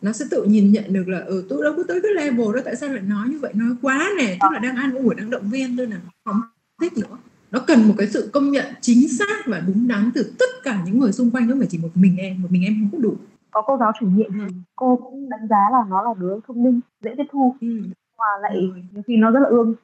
Nó 0.03 0.13
sẽ 0.13 0.25
tự 0.31 0.45
nhìn 0.45 0.73
nhận 0.73 0.93
được 0.93 1.09
là 1.09 1.19
ừ 1.19 1.47
tôi 1.49 1.63
đâu 1.63 1.73
có 1.77 1.83
tới 1.89 2.01
cái 2.03 2.13
level 2.15 2.55
đó 2.55 2.61
tại 2.65 2.77
sao 2.77 2.89
lại 2.89 3.03
nói 3.03 3.29
như 3.29 3.39
vậy? 3.39 3.53
Nói 3.55 3.69
quá 3.83 4.11
nè 4.19 4.39
tức 4.41 4.49
là 4.53 4.59
đang 4.59 4.77
an 4.77 4.95
ủi 4.95 5.15
đang 5.15 5.31
động 5.31 5.51
viên 5.51 5.77
thôi 5.77 5.87
nè 5.87 5.97
không 6.25 6.41
thích 6.81 6.93
nữa. 6.97 7.17
Nó 7.51 7.61
cần 7.67 7.89
một 7.89 7.95
cái 7.99 8.07
sự 8.07 8.31
công 8.33 8.51
nhận 8.51 8.67
chính 8.81 9.09
xác 9.09 9.47
và 9.47 9.63
đúng 9.67 9.89
đắn 9.89 10.11
từ 10.15 10.33
tất 10.39 10.51
cả 10.63 10.83
những 10.87 10.99
người 10.99 11.13
xung 11.13 11.31
quanh 11.31 11.49
không 11.49 11.59
phải 11.59 11.69
chỉ 11.71 11.79
một 11.79 11.91
mình 11.95 12.17
em 12.17 12.43
một 12.43 12.49
mình 12.51 12.65
em 12.65 12.77
không 12.81 12.91
có 12.93 13.09
đủ. 13.09 13.17
Có 13.51 13.63
cô 13.67 13.77
giáo 13.81 13.93
chủ 14.01 14.07
nhiệm 14.07 14.33
thì 14.33 14.41
ừ. 14.41 14.53
cô 14.77 14.97
cũng 14.97 15.29
đánh 15.31 15.49
giá 15.51 15.71
là 15.73 15.79
nó 15.91 16.03
là 16.03 16.11
đứa 16.21 16.39
thông 16.47 16.63
minh 16.63 16.81
dễ 17.01 17.15
tiếp 17.17 17.27
thu. 17.33 17.55
Ừ. 17.61 17.83
mà 18.19 18.25
lại 18.43 18.57
nhiều 18.93 19.03
khi 19.07 19.17
nó 19.17 19.31
rất 19.31 19.41
là 19.41 19.49
ương 19.49 19.75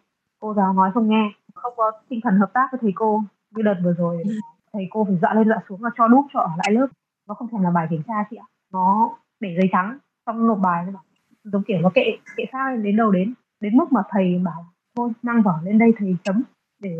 cô 0.41 0.55
giáo 0.55 0.73
nói 0.73 0.91
không 0.95 1.09
nghe 1.09 1.33
không 1.63 1.75
có 1.77 1.93
tinh 2.09 2.21
thần 2.23 2.39
hợp 2.39 2.51
tác 2.55 2.69
với 2.73 2.79
thầy 2.83 2.93
cô 2.95 3.23
như 3.51 3.63
đợt 3.63 3.75
vừa 3.85 3.93
rồi. 3.93 4.23
Ừ. 4.25 4.31
thầy 4.73 4.87
cô 4.91 5.05
phải 5.05 5.17
dọa 5.23 5.35
lên 5.35 5.49
dọa 5.49 5.59
xuống 5.69 5.81
và 5.81 5.91
cho 5.99 6.09
đúp 6.09 6.27
cho 6.33 6.41
ở 6.41 6.51
lại 6.57 6.73
lớp. 6.73 6.87
Nó 7.29 7.35
không 7.35 7.49
thèm 7.49 7.63
làm 7.63 7.75
bài 7.75 7.87
kiểm 7.91 8.03
tra 8.07 8.15
chị 8.31 8.37
ạ. 8.37 8.47
Nó 8.73 9.11
để 9.41 9.55
giấy 9.59 9.69
trắng 9.73 9.99
xong 10.27 10.47
nộp 10.47 10.59
bài 10.59 10.85
nó 10.87 10.93
bảo 10.93 11.03
giống 11.45 11.63
kiểu 11.63 11.79
nó 11.81 11.91
kệ 11.95 12.03
kệ 12.37 12.45
sao 12.53 12.77
đến 12.77 12.97
đầu 12.97 13.11
đến. 13.11 13.35
Đến 13.61 13.77
mức 13.77 13.93
mà 13.93 14.03
thầy 14.11 14.39
bảo 14.45 14.65
thôi 14.97 15.13
mang 15.23 15.43
vở 15.43 15.55
lên 15.63 15.79
đây 15.79 15.93
thầy 15.99 16.17
chấm 16.25 16.43
để 16.79 16.99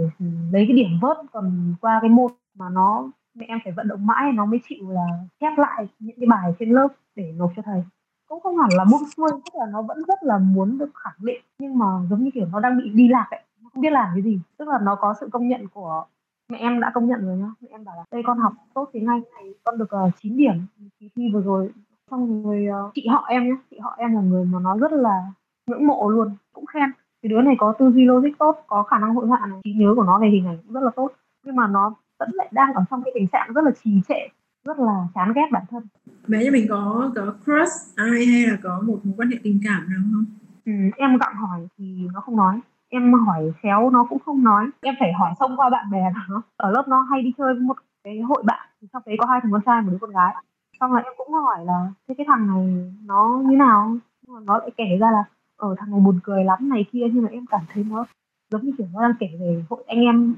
lấy 0.53 0.65
cái 0.69 0.77
điểm 0.77 0.99
vớt 1.03 1.17
còn 1.33 1.75
qua 1.81 1.99
cái 2.01 2.11
môn. 2.11 2.33
Mà 2.55 2.69
nó 2.69 3.11
mẹ 3.35 3.47
em 3.49 3.59
phải 3.65 3.73
vận 3.73 3.89
động 3.89 4.07
mãi 4.07 4.33
nó 4.33 4.47
mới 4.47 4.61
chịu 4.69 4.91
là 4.91 5.07
chép 5.41 5.59
lại 5.59 5.89
những 5.99 6.17
cái 6.21 6.27
bài 6.27 6.55
trên 6.59 6.71
lớp 6.71 6.89
để 7.17 7.33
nộp 7.37 7.53
cho 7.57 7.63
thầy. 7.63 7.83
Cũng 8.29 8.41
không 8.41 8.57
hẳn 8.57 8.69
là 8.77 8.85
buông 8.85 9.03
xuôi 9.17 9.31
tức 9.31 9.59
là 9.61 9.67
nó 9.73 9.83
vẫn 9.83 9.99
rất 10.09 10.23
là 10.23 10.39
muốn 10.39 10.79
được 10.79 10.91
khẳng 10.95 11.19
định. 11.19 11.43
Nhưng 11.59 11.79
mà 11.79 11.87
giống 12.11 12.25
như 12.25 12.31
kiểu 12.35 12.47
nó 12.53 12.61
đang 12.61 12.79
bị 12.79 12.91
đi 12.95 13.09
lạc 13.09 13.27
ấy 13.31 13.41
không 13.75 13.83
biết 13.83 13.93
làm 13.93 14.09
cái 14.15 14.23
gì. 14.23 14.41
Tức 14.57 14.69
là 14.69 14.79
nó 14.83 14.95
có 14.95 15.15
sự 15.21 15.29
công 15.33 15.49
nhận 15.49 15.69
của 15.69 16.05
mẹ 16.49 16.59
em 16.59 16.81
đã 16.81 16.91
công 16.95 17.09
nhận 17.09 17.27
rồi 17.27 17.37
nhá. 17.37 17.51
Mẹ 17.61 17.69
em 17.71 17.85
bảo 17.85 17.97
là 17.97 18.05
đây 18.13 18.23
con 18.27 18.39
học 18.39 18.53
tốt 18.75 18.91
tiếng 18.93 19.07
anh 19.07 19.21
này 19.35 19.55
con 19.65 19.79
được 19.79 19.85
uh, 19.85 19.91
ờ, 19.91 20.11
9 20.23 20.37
điểm. 20.37 20.67
Kỳ 21.01 21.11
thi 21.17 21.31
vừa 21.33 21.43
rồi 21.43 21.71
xong 22.11 22.43
rồi 22.43 22.67
uh, 22.87 22.95
chị 22.95 23.07
họ 23.07 23.25
em 23.29 23.49
nhé 23.49 23.57
chị 23.71 23.79
họ 23.79 23.95
em 23.99 24.15
là 24.15 24.21
người 24.21 24.45
mà 24.45 24.59
nó 24.61 24.77
rất 24.77 24.93
là 24.93 25.27
ngưỡng 25.67 25.87
mộ 25.87 26.11
luôn 26.11 26.37
cũng 26.53 26.67
khen. 26.67 26.91
Cái 27.23 27.31
đứa 27.31 27.43
này 27.43 27.55
có 27.59 27.75
tư 27.79 27.91
duy 27.91 28.05
logic 28.05 28.39
tốt 28.39 28.65
có 28.67 28.83
khả 28.83 28.99
năng 28.99 29.15
hội 29.15 29.27
họa 29.27 29.47
này 29.47 29.61
trí 29.65 29.73
nhớ 29.73 29.93
của 29.97 30.03
nó 30.03 30.19
về 30.19 30.29
hình 30.29 30.47
ảnh 30.47 30.59
cũng 30.67 30.75
rất 30.75 30.81
là 30.83 30.91
tốt. 30.97 31.13
Nhưng 31.45 31.57
mà 31.57 31.67
nó 31.67 31.95
vẫn 32.19 32.31
lại 32.33 32.49
đang 32.53 32.75
ở 32.75 32.85
trong 32.91 33.03
cái 33.03 33.13
tình 33.15 33.29
trạng 33.29 33.53
rất 33.53 33.65
là 33.65 33.71
trì 33.85 34.01
trệ 34.09 34.29
rất 34.65 34.79
là 34.79 35.07
chán 35.15 35.33
ghét 35.35 35.49
bản 35.53 35.63
thân. 35.71 35.83
Bé 36.29 36.45
nhà 36.45 36.51
mình 36.53 36.67
có 36.69 37.11
có 37.17 37.35
crush 37.45 37.97
ai 37.97 38.27
hay 38.27 38.47
là 38.47 38.57
có 38.63 38.83
một 38.87 38.99
mối 39.05 39.15
quan 39.17 39.31
hệ 39.31 39.37
tình 39.43 39.61
cảm 39.65 39.91
nào 39.91 39.99
không? 40.13 40.25
Ừ, 40.65 40.73
em 40.97 41.19
gặng 41.19 41.35
hỏi 41.35 41.69
thì 41.79 42.09
nó 42.13 42.21
không 42.21 42.37
nói 42.37 42.61
em 42.89 43.13
hỏi 43.13 43.53
khéo 43.63 43.91
nó 43.91 44.07
cũng 44.11 44.19
không 44.19 44.45
nói. 44.45 44.67
Em 44.81 44.95
phải 45.01 45.13
hỏi 45.13 45.31
xông 45.41 45.57
qua 45.57 45.71
bạn 45.71 45.91
bè 45.91 46.01
nó 46.29 46.43
ở 46.57 46.71
lớp 46.71 46.89
nó 46.89 47.03
hay 47.11 47.23
đi 47.23 47.33
chơi 47.39 47.55
với 47.55 47.63
một 47.63 47.77
cái 48.05 48.21
hội 48.21 48.43
bạn 48.47 48.69
trong 48.93 49.03
đấy 49.07 49.17
có 49.19 49.27
hai 49.27 49.41
thằng 49.43 49.53
con 49.53 49.63
trai 49.67 49.83
một 49.83 49.89
đứa 49.93 49.99
con 50.01 50.11
gái. 50.11 50.35
Xong 50.81 50.93
rồi 50.93 51.03
em 51.05 51.13
cũng 51.17 51.33
hỏi 51.33 51.65
là 51.65 51.91
thế 52.09 52.15
cái 52.19 52.27
thằng 52.29 52.47
này 52.47 52.93
nó 53.05 53.43
như 53.47 53.57
nào? 53.57 53.97
Nó 54.43 54.59
lại 54.59 54.71
kể 54.77 54.97
ra 55.01 55.11
là 55.11 55.25
ở 55.57 55.69
ờ, 55.69 55.75
thằng 55.79 55.91
này 55.91 56.01
buồn 56.01 56.21
cười 56.23 56.45
lắm 56.45 56.69
này 56.69 56.85
kia. 56.93 57.07
Nhưng 57.13 57.23
mà 57.23 57.29
em 57.33 57.47
cảm 57.47 57.61
thấy 57.73 57.85
nó 57.91 58.07
giống 58.51 58.65
như 58.65 58.73
kiểu 58.79 58.87
nó 58.93 59.03
đang 59.03 59.13
kể 59.21 59.27
về 59.41 59.65
hội 59.71 59.85
anh 59.87 60.01
em 60.01 60.35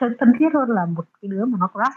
thân, 0.00 0.16
thân 0.18 0.32
thiết 0.38 0.48
hơn 0.54 0.70
là 0.70 0.86
một 0.86 1.04
cái 1.22 1.28
đứa 1.28 1.44
mà 1.44 1.58
nó 1.60 1.66
crush. 1.66 1.96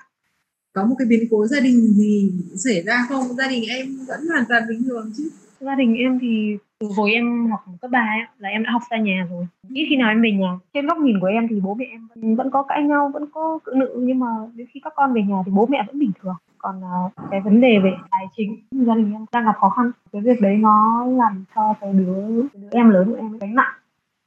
Có 0.73 0.85
một 0.85 0.95
cái 0.99 1.07
biến 1.09 1.23
cố 1.31 1.45
gia 1.45 1.59
đình 1.59 1.93
gì 1.93 2.31
xảy 2.55 2.83
ra 2.83 3.05
không? 3.09 3.23
Gia 3.23 3.47
đình 3.47 3.63
em 3.69 3.85
vẫn 4.07 4.19
hoàn 4.29 4.43
toàn 4.49 4.63
bình 4.69 4.83
thường 4.83 5.11
chứ. 5.17 5.29
Gia 5.59 5.75
đình 5.75 5.95
em 5.95 6.19
thì 6.21 6.57
hồi 6.97 7.11
em 7.11 7.47
học 7.51 7.59
cấp 7.81 7.91
ba 7.91 7.99
ấy, 7.99 8.27
là 8.37 8.49
em 8.49 8.63
đã 8.63 8.71
học 8.71 8.81
xa 8.89 8.97
nhà 8.97 9.27
rồi. 9.29 9.47
Ít 9.69 9.85
khi 9.89 9.95
nào 9.95 10.09
em 10.09 10.21
về 10.21 10.31
nhà. 10.31 10.57
Trên 10.73 10.87
góc 10.87 10.97
nhìn 10.97 11.19
của 11.19 11.27
em 11.27 11.47
thì 11.47 11.59
bố 11.63 11.73
mẹ 11.73 11.85
em 11.85 12.07
vẫn, 12.07 12.35
vẫn 12.35 12.51
có 12.51 12.63
cãi 12.63 12.83
nhau 12.83 13.11
vẫn 13.13 13.25
có 13.33 13.59
cự 13.63 13.71
nữ 13.75 13.95
nhưng 13.99 14.19
mà 14.19 14.27
đến 14.55 14.67
khi 14.71 14.79
các 14.83 14.93
con 14.95 15.13
về 15.13 15.21
nhà 15.21 15.35
thì 15.45 15.51
bố 15.51 15.65
mẹ 15.65 15.83
vẫn 15.87 15.99
bình 15.99 16.11
thường. 16.21 16.35
Còn 16.57 16.81
uh, 17.05 17.11
cái 17.31 17.41
vấn 17.41 17.61
đề 17.61 17.79
về 17.79 17.93
tài 18.11 18.25
chính 18.35 18.59
gia 18.71 18.95
đình 18.95 19.13
em 19.13 19.25
đang 19.31 19.45
gặp 19.45 19.55
khó 19.59 19.69
khăn. 19.69 19.91
Cái 20.11 20.21
việc 20.21 20.41
đấy 20.41 20.57
nó 20.57 21.05
làm 21.05 21.45
cho 21.55 21.73
cái 21.81 21.93
đứa, 21.93 22.41
cái 22.53 22.61
đứa 22.61 22.69
em 22.71 22.89
lớn 22.89 23.09
của 23.09 23.17
em 23.17 23.37
gánh 23.37 23.55
nặng 23.55 23.73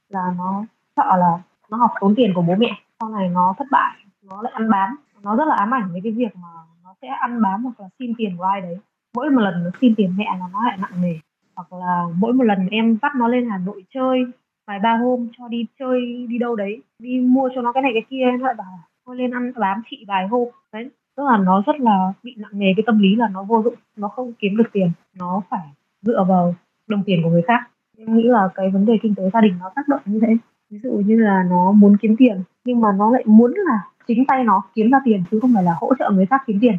là 0.09 0.33
nó 0.37 0.65
sợ 0.95 1.17
là 1.17 1.39
nó 1.69 1.77
học 1.77 1.91
tốn 1.99 2.15
tiền 2.15 2.31
của 2.35 2.41
bố 2.41 2.55
mẹ. 2.55 2.71
Sau 2.99 3.09
này 3.09 3.29
nó 3.29 3.53
thất 3.57 3.67
bại 3.71 3.95
nó 4.29 4.41
lại 4.41 4.53
ăn 4.55 4.69
bám. 4.69 4.95
Nó 5.23 5.35
rất 5.35 5.47
là 5.47 5.55
ám 5.55 5.73
ảnh 5.73 5.91
với 5.91 6.01
cái 6.03 6.11
việc 6.11 6.35
mà 6.35 6.49
nó 6.83 6.93
sẽ 7.01 7.07
ăn 7.07 7.41
bám 7.41 7.63
hoặc 7.63 7.79
là 7.79 7.89
xin 7.99 8.13
tiền 8.17 8.37
của 8.37 8.43
ai 8.43 8.61
đấy. 8.61 8.77
Mỗi 9.15 9.29
một 9.29 9.41
lần 9.41 9.63
nó 9.63 9.69
xin 9.81 9.95
tiền 9.95 10.13
mẹ 10.17 10.25
là 10.39 10.47
nó 10.53 10.65
lại 10.65 10.77
nặng 10.77 11.01
nề 11.01 11.13
hoặc 11.59 11.79
là 11.79 12.05
mỗi 12.15 12.33
một 12.33 12.43
lần 12.43 12.67
em 12.71 12.97
dắt 13.01 13.11
nó 13.15 13.27
lên 13.27 13.49
Hà 13.49 13.57
Nội 13.57 13.83
chơi 13.93 14.23
vài 14.67 14.79
ba 14.79 14.97
hôm 14.97 15.27
cho 15.37 15.47
đi 15.47 15.65
chơi 15.79 16.25
đi 16.29 16.37
đâu 16.37 16.55
đấy 16.55 16.81
đi 16.99 17.19
mua 17.19 17.49
cho 17.55 17.61
nó 17.61 17.71
cái 17.71 17.83
này 17.83 17.91
cái 17.93 18.03
kia 18.09 18.21
em 18.23 18.39
lại 18.39 18.53
bảo 18.57 18.79
thôi 19.05 19.15
lên 19.15 19.31
ăn 19.31 19.51
bám 19.59 19.81
chị 19.89 20.05
vài 20.07 20.27
hôm. 20.27 20.47
Đấy 20.73 20.89
tức 21.17 21.23
là 21.23 21.37
nó 21.37 21.63
rất 21.65 21.79
là 21.79 22.13
bị 22.23 22.35
nặng 22.37 22.51
nề 22.59 22.73
cái 22.77 22.83
tâm 22.85 22.99
lý 22.99 23.15
là 23.15 23.27
nó 23.27 23.43
vô 23.43 23.61
dụng 23.63 23.73
nó 23.97 24.07
không 24.07 24.33
kiếm 24.39 24.57
được 24.57 24.69
tiền 24.73 24.91
nó 25.15 25.41
phải 25.49 25.67
dựa 26.01 26.23
vào 26.27 26.55
đồng 26.87 27.03
tiền 27.05 27.23
của 27.23 27.29
người 27.29 27.41
khác. 27.47 27.69
Em 27.97 28.17
nghĩ 28.17 28.23
là 28.23 28.49
cái 28.55 28.69
vấn 28.69 28.85
đề 28.85 28.93
kinh 29.01 29.15
tế 29.15 29.23
gia 29.33 29.41
đình 29.41 29.53
nó 29.59 29.71
tác 29.75 29.87
động 29.87 30.01
như 30.05 30.19
thế. 30.21 30.37
Ví 30.69 30.79
dụ 30.83 30.91
như 30.91 31.15
là 31.19 31.43
nó 31.49 31.71
muốn 31.71 31.97
kiếm 31.97 32.15
tiền 32.17 32.43
nhưng 32.65 32.81
mà 32.81 32.91
nó 32.91 33.11
lại 33.11 33.23
muốn 33.25 33.53
là 33.55 33.79
chính 34.07 34.25
tay 34.25 34.43
nó 34.43 34.61
kiếm 34.75 34.91
ra 34.91 34.99
tiền 35.05 35.23
chứ 35.31 35.39
không 35.41 35.51
phải 35.53 35.63
là 35.63 35.75
hỗ 35.81 35.93
trợ 35.99 36.09
người 36.09 36.25
khác 36.25 36.41
kiếm 36.47 36.57
tiền. 36.61 36.75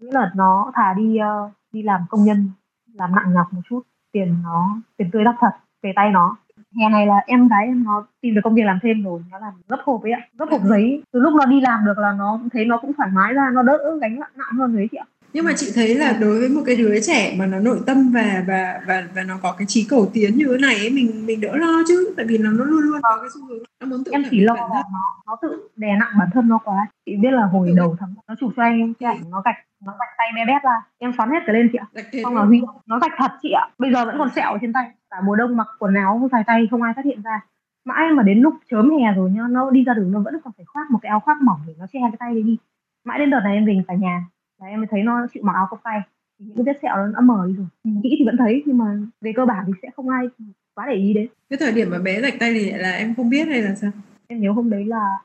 Nghĩa 0.00 0.12
là 0.12 0.30
nó 0.34 0.72
thà 0.74 0.94
đi 0.96 1.18
uh, 1.18 1.52
đi 1.72 1.82
làm 1.82 2.00
công 2.10 2.24
nhân 2.24 2.50
làm 2.94 3.14
nặng 3.14 3.32
nhọc 3.34 3.46
một 3.52 3.60
chút 3.68 3.82
tiền 4.16 4.34
nó, 4.42 4.76
tiền 4.96 5.10
tươi 5.12 5.24
đắp 5.24 5.34
thật, 5.40 5.50
về 5.82 5.92
tay 5.96 6.10
nó. 6.10 6.36
Hè 6.80 6.88
này 6.88 7.06
là 7.06 7.14
em 7.26 7.48
gái 7.48 7.66
em 7.66 7.84
nó 7.84 8.06
tìm 8.20 8.34
được 8.34 8.40
công 8.44 8.54
việc 8.54 8.62
làm 8.62 8.78
thêm 8.82 9.02
rồi, 9.04 9.20
nó 9.30 9.38
làm 9.38 9.52
gấp 9.68 9.76
hộp 9.84 10.02
ấy 10.02 10.12
ạ 10.12 10.20
gấp 10.38 10.46
hộp 10.50 10.60
giấy. 10.64 11.02
Từ 11.12 11.20
lúc 11.20 11.34
nó 11.34 11.46
đi 11.46 11.60
làm 11.60 11.84
được 11.84 11.98
là 11.98 12.12
nó 12.12 12.40
thấy 12.52 12.64
nó 12.64 12.76
cũng 12.76 12.92
thoải 12.96 13.10
mái 13.12 13.32
ra, 13.32 13.50
nó 13.54 13.62
đỡ 13.62 13.98
gánh 14.00 14.20
nặng 14.20 14.30
nặng 14.36 14.58
hơn 14.58 14.76
đấy 14.76 14.88
chị 14.92 14.96
ạ 14.96 15.06
nhưng 15.36 15.44
mà 15.44 15.52
chị 15.56 15.72
thấy 15.74 15.94
là 15.94 16.12
đối 16.20 16.40
với 16.40 16.48
một 16.48 16.62
cái 16.66 16.76
đứa 16.76 17.00
trẻ 17.00 17.34
mà 17.38 17.46
nó 17.46 17.58
nội 17.58 17.78
tâm 17.86 18.10
và 18.14 18.44
và 18.46 18.80
và 18.86 19.02
và 19.14 19.22
nó 19.22 19.34
có 19.42 19.54
cái 19.58 19.66
trí 19.66 19.86
cầu 19.90 20.10
tiến 20.12 20.34
như 20.36 20.46
thế 20.50 20.58
này 20.58 20.76
ấy, 20.76 20.90
mình 20.90 21.26
mình 21.26 21.40
đỡ 21.40 21.56
lo 21.56 21.82
chứ. 21.88 22.14
Tại 22.16 22.26
vì 22.28 22.38
là 22.38 22.50
nó 22.50 22.64
luôn 22.64 22.80
luôn 22.80 23.00
có 23.02 23.16
cái 23.20 23.28
xu 23.34 23.46
hướng 23.46 23.62
nó 23.80 23.86
muốn 23.86 24.04
tự 24.04 24.12
em 24.12 24.22
chỉ 24.30 24.40
lo 24.40 24.54
là 24.54 24.68
nó 24.70 24.82
nó 25.26 25.36
tự 25.42 25.68
đè 25.76 25.96
nặng 25.98 26.12
bản 26.18 26.28
thân 26.34 26.48
nó 26.48 26.58
quá. 26.64 26.86
Chị 27.06 27.16
biết 27.16 27.30
là 27.30 27.46
hồi 27.46 27.72
đầu 27.76 27.96
tháng 28.00 28.14
nó 28.28 28.34
chụp 28.40 28.52
cho 28.56 28.62
anh 28.62 28.94
cái 28.94 29.14
ảnh 29.14 29.30
nó 29.30 29.42
gạch 29.44 29.56
nó 29.84 29.92
gạch 30.00 30.08
tay 30.18 30.26
bé 30.36 30.42
bét 30.46 30.62
ra. 30.62 30.82
Em 30.98 31.12
xoắn 31.16 31.30
hết 31.30 31.40
cả 31.46 31.52
lên 31.52 31.68
chị 31.72 31.78
ạ. 31.78 31.86
Xong 32.22 32.36
là 32.36 32.42
huy 32.42 32.62
nó 32.86 32.98
gạch 32.98 33.12
thật 33.18 33.30
chị 33.42 33.50
ạ. 33.50 33.68
Bây 33.78 33.92
giờ 33.92 34.04
vẫn 34.04 34.18
còn 34.18 34.28
sẹo 34.36 34.58
trên 34.60 34.72
tay. 34.72 34.90
Cả 35.10 35.16
mùa 35.24 35.36
đông 35.36 35.56
mặc 35.56 35.66
quần 35.78 35.94
áo 35.94 36.28
dài 36.32 36.42
tay 36.46 36.68
không 36.70 36.82
ai 36.82 36.92
phát 36.96 37.04
hiện 37.04 37.22
ra. 37.22 37.40
Mãi 37.84 38.12
mà 38.14 38.22
đến 38.22 38.40
lúc 38.40 38.54
chớm 38.70 38.90
hè 38.90 39.12
rồi 39.16 39.30
nhá 39.30 39.42
nó 39.50 39.70
đi 39.70 39.84
ra 39.84 39.94
đường 39.94 40.12
nó 40.12 40.20
vẫn 40.20 40.34
còn 40.44 40.52
phải 40.56 40.66
khoác 40.66 40.90
một 40.90 40.98
cái 41.02 41.10
áo 41.10 41.20
khoác 41.20 41.42
mỏng 41.42 41.60
để 41.66 41.74
nó 41.78 41.86
che 41.92 41.98
cái 42.02 42.16
tay 42.18 42.34
đấy 42.34 42.42
đi. 42.42 42.56
Mãi 43.04 43.18
đến 43.18 43.30
đợt 43.30 43.40
này 43.44 43.54
em 43.54 43.66
về 43.66 43.82
cả 43.88 43.94
nhà 43.94 44.24
là 44.60 44.66
em 44.66 44.80
mới 44.80 44.86
thấy 44.90 45.02
nó 45.02 45.26
chịu 45.34 45.42
mặc 45.46 45.52
áo 45.52 45.66
cộc 45.70 45.80
tay 45.84 46.00
thì 46.38 46.44
những 46.46 46.56
cái 46.56 46.64
vết 46.64 46.78
sẹo 46.82 46.96
nó 46.96 47.06
đã 47.14 47.20
mờ 47.20 47.46
đi 47.48 47.54
rồi. 47.54 47.66
Nghĩ 47.84 48.16
thì 48.18 48.24
vẫn 48.24 48.36
thấy 48.36 48.62
nhưng 48.66 48.78
mà 48.78 48.98
về 49.20 49.32
cơ 49.36 49.46
bản 49.46 49.64
thì 49.66 49.72
sẽ 49.82 49.90
không 49.96 50.08
ai 50.08 50.26
quá 50.74 50.86
để 50.88 50.94
ý 50.94 51.14
đến. 51.14 51.28
Cái 51.50 51.56
thời 51.60 51.72
điểm 51.72 51.90
mà 51.90 51.98
bé 51.98 52.20
rạch 52.20 52.34
tay 52.40 52.54
thì 52.54 52.70
là 52.70 52.92
em 52.92 53.14
không 53.14 53.30
biết 53.30 53.48
hay 53.48 53.62
là 53.62 53.74
sao? 53.74 53.90
Em 54.26 54.40
nhớ 54.40 54.52
hôm 54.52 54.70
đấy 54.70 54.84
là 54.84 55.18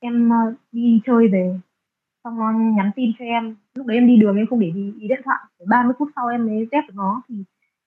em 0.00 0.30
ờ, 0.30 0.54
đi 0.72 1.00
chơi 1.06 1.28
về 1.28 1.60
xong 2.24 2.38
nó 2.38 2.52
nhắn 2.76 2.90
tin 2.96 3.12
cho 3.18 3.24
em. 3.24 3.56
Lúc 3.74 3.86
đấy 3.86 3.96
em 3.96 4.06
đi 4.06 4.16
đường 4.16 4.36
em 4.36 4.46
không 4.46 4.60
để 4.60 4.72
ý, 4.74 4.92
ý 5.00 5.08
điện 5.08 5.20
thoại. 5.24 5.38
30 5.66 5.92
phút 5.98 6.08
sau 6.16 6.28
em 6.28 6.46
mới 6.46 6.68
dép 6.72 6.84
được 6.88 6.94
nó. 6.94 7.22
Thì 7.28 7.34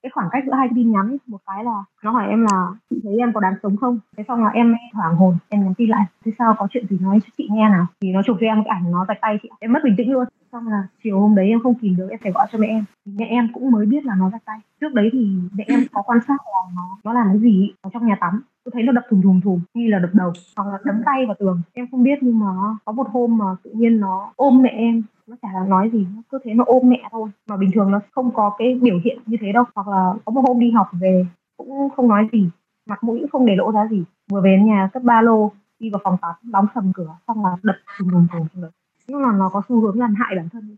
cái 0.04 0.10
khoảng 0.14 0.30
cách 0.32 0.44
giữa 0.46 0.54
hai 0.54 0.68
cái 0.68 0.76
tin 0.76 0.92
nhắn 0.92 1.18
một 1.28 1.38
cái 1.48 1.64
là 1.64 1.84
nó 2.04 2.12
hỏi 2.12 2.28
em 2.30 2.46
là, 2.52 2.68
chị 2.90 3.00
thấy 3.04 3.18
em 3.18 3.34
có 3.34 3.40
đáng 3.40 3.54
sống 3.64 3.78
không? 3.78 4.00
Thế 4.18 4.24
xong 4.28 4.44
là 4.44 4.50
em 4.50 4.76
hoảng 4.94 5.16
hồn, 5.16 5.38
em 5.50 5.64
nhắn 5.64 5.74
tin 5.74 5.90
lại, 5.90 6.06
thế 6.26 6.32
sao 6.40 6.56
có 6.58 6.68
chuyện 6.72 6.88
gì 6.88 6.98
nói 7.02 7.20
cho 7.24 7.30
chị 7.38 7.48
nghe 7.52 7.70
nào? 7.70 7.86
Thì 8.02 8.12
nó 8.12 8.22
chụp 8.26 8.38
cho 8.40 8.46
em 8.48 8.64
cái 8.64 8.78
ảnh 8.78 8.92
nó 8.92 9.06
rạch 9.08 9.22
tay 9.22 9.40
chị 9.44 9.50
em 9.60 9.74
mất 9.74 9.80
bình 9.84 9.96
tĩnh 9.98 10.12
luôn. 10.12 10.26
Xong 10.52 10.68
là 10.68 10.88
chiều 11.04 11.20
hôm 11.20 11.36
đấy 11.36 11.48
em 11.50 11.60
không 11.64 11.76
kìm 11.76 11.96
được, 11.96 12.08
em 12.10 12.20
phải 12.24 12.32
gọi 12.32 12.48
cho 12.52 12.58
mẹ 12.58 12.68
em. 12.68 12.86
Mẹ 13.06 13.26
em 13.26 13.48
cũng 13.54 13.72
mới 13.72 13.86
biết 13.86 14.06
là 14.06 14.16
nó 14.16 14.30
rạch 14.30 14.46
tay. 14.46 14.60
Trước 14.82 14.94
đấy 14.94 15.10
thì 15.14 15.32
mẹ 15.54 15.64
em 15.68 15.80
có 15.92 16.02
quan 16.02 16.20
sát 16.28 16.38
là 16.54 16.72
nó 16.76 16.98
nó 17.04 17.14
làm 17.14 17.28
cái 17.28 17.40
gì 17.40 17.74
ở 17.82 17.90
trong 17.94 18.08
nhà 18.08 18.16
tắm 18.20 18.42
tôi 18.64 18.72
thấy 18.74 18.84
nó 18.84 18.92
đập 18.92 19.04
thùng 19.10 19.22
thùng 19.22 19.42
thùng 19.42 19.62
như 19.74 19.88
là 19.88 20.00
đập 20.00 20.10
đầu, 20.14 20.34
hoặc 20.56 20.68
là 20.72 20.78
đấm 20.86 21.02
tay 21.06 21.26
vào 21.26 21.36
tường. 21.40 21.62
Em 21.74 21.88
không 21.92 22.04
biết 22.04 22.20
nhưng 22.22 22.40
mà 22.40 22.48
có 22.86 22.92
một 22.92 23.08
hôm 23.12 23.38
mà 23.38 23.46
tự 23.64 23.72
nhiên 23.74 24.00
nó 24.00 24.34
ôm 24.36 24.62
mẹ 24.62 24.70
em. 24.70 25.04
Nó 25.28 25.36
chả 25.42 25.50
là 25.54 25.66
nói 25.68 25.90
gì, 25.94 26.08
nó 26.16 26.22
cứ 26.30 26.40
thế 26.44 26.54
nó 26.54 26.64
ôm 26.68 26.90
mẹ 26.90 27.02
thôi. 27.12 27.30
Mà 27.48 27.58
bình 27.58 27.70
thường 27.74 27.92
nó 27.92 28.00
không 28.12 28.32
có 28.34 28.56
cái 28.58 28.80
biểu 28.82 29.00
hiện 29.04 29.20
như 29.26 29.38
thế 29.42 29.52
đâu. 29.52 29.64
Hoặc 29.76 29.88
là 29.88 30.14
có 30.26 30.32
một 30.32 30.42
hôm 30.48 30.60
đi 30.60 30.72
học 30.72 30.88
về, 31.00 31.26
cũng 31.58 31.90
không 31.96 32.08
nói 32.08 32.28
gì, 32.32 32.50
mặt 32.86 33.04
mũi 33.04 33.20
cũng 33.20 33.30
không 33.30 33.46
để 33.46 33.56
lộ 33.56 33.72
ra 33.72 33.88
gì. 33.88 34.04
Vừa 34.32 34.42
về 34.42 34.58
đến 34.58 34.66
nhà 34.66 34.90
cất 34.94 35.04
ba 35.04 35.22
lô, 35.22 35.52
đi 35.80 35.90
vào 35.90 36.02
phòng 36.04 36.18
tắm, 36.22 36.36
đóng 36.44 36.66
sầm 36.76 36.92
cửa, 36.94 37.16
xong 37.28 37.46
là 37.46 37.58
đập 37.64 37.76
thùng 37.98 38.10
thùng 38.10 38.28
thùng 38.32 38.48
thùng 38.54 38.72
nhưng 39.08 39.22
mà 39.22 39.32
nó 39.32 39.50
có 39.50 39.62
xu 39.70 39.82
hướng 39.82 40.00
làm 40.00 40.16
hại 40.16 40.36
bản 40.36 40.50
thân. 40.50 40.76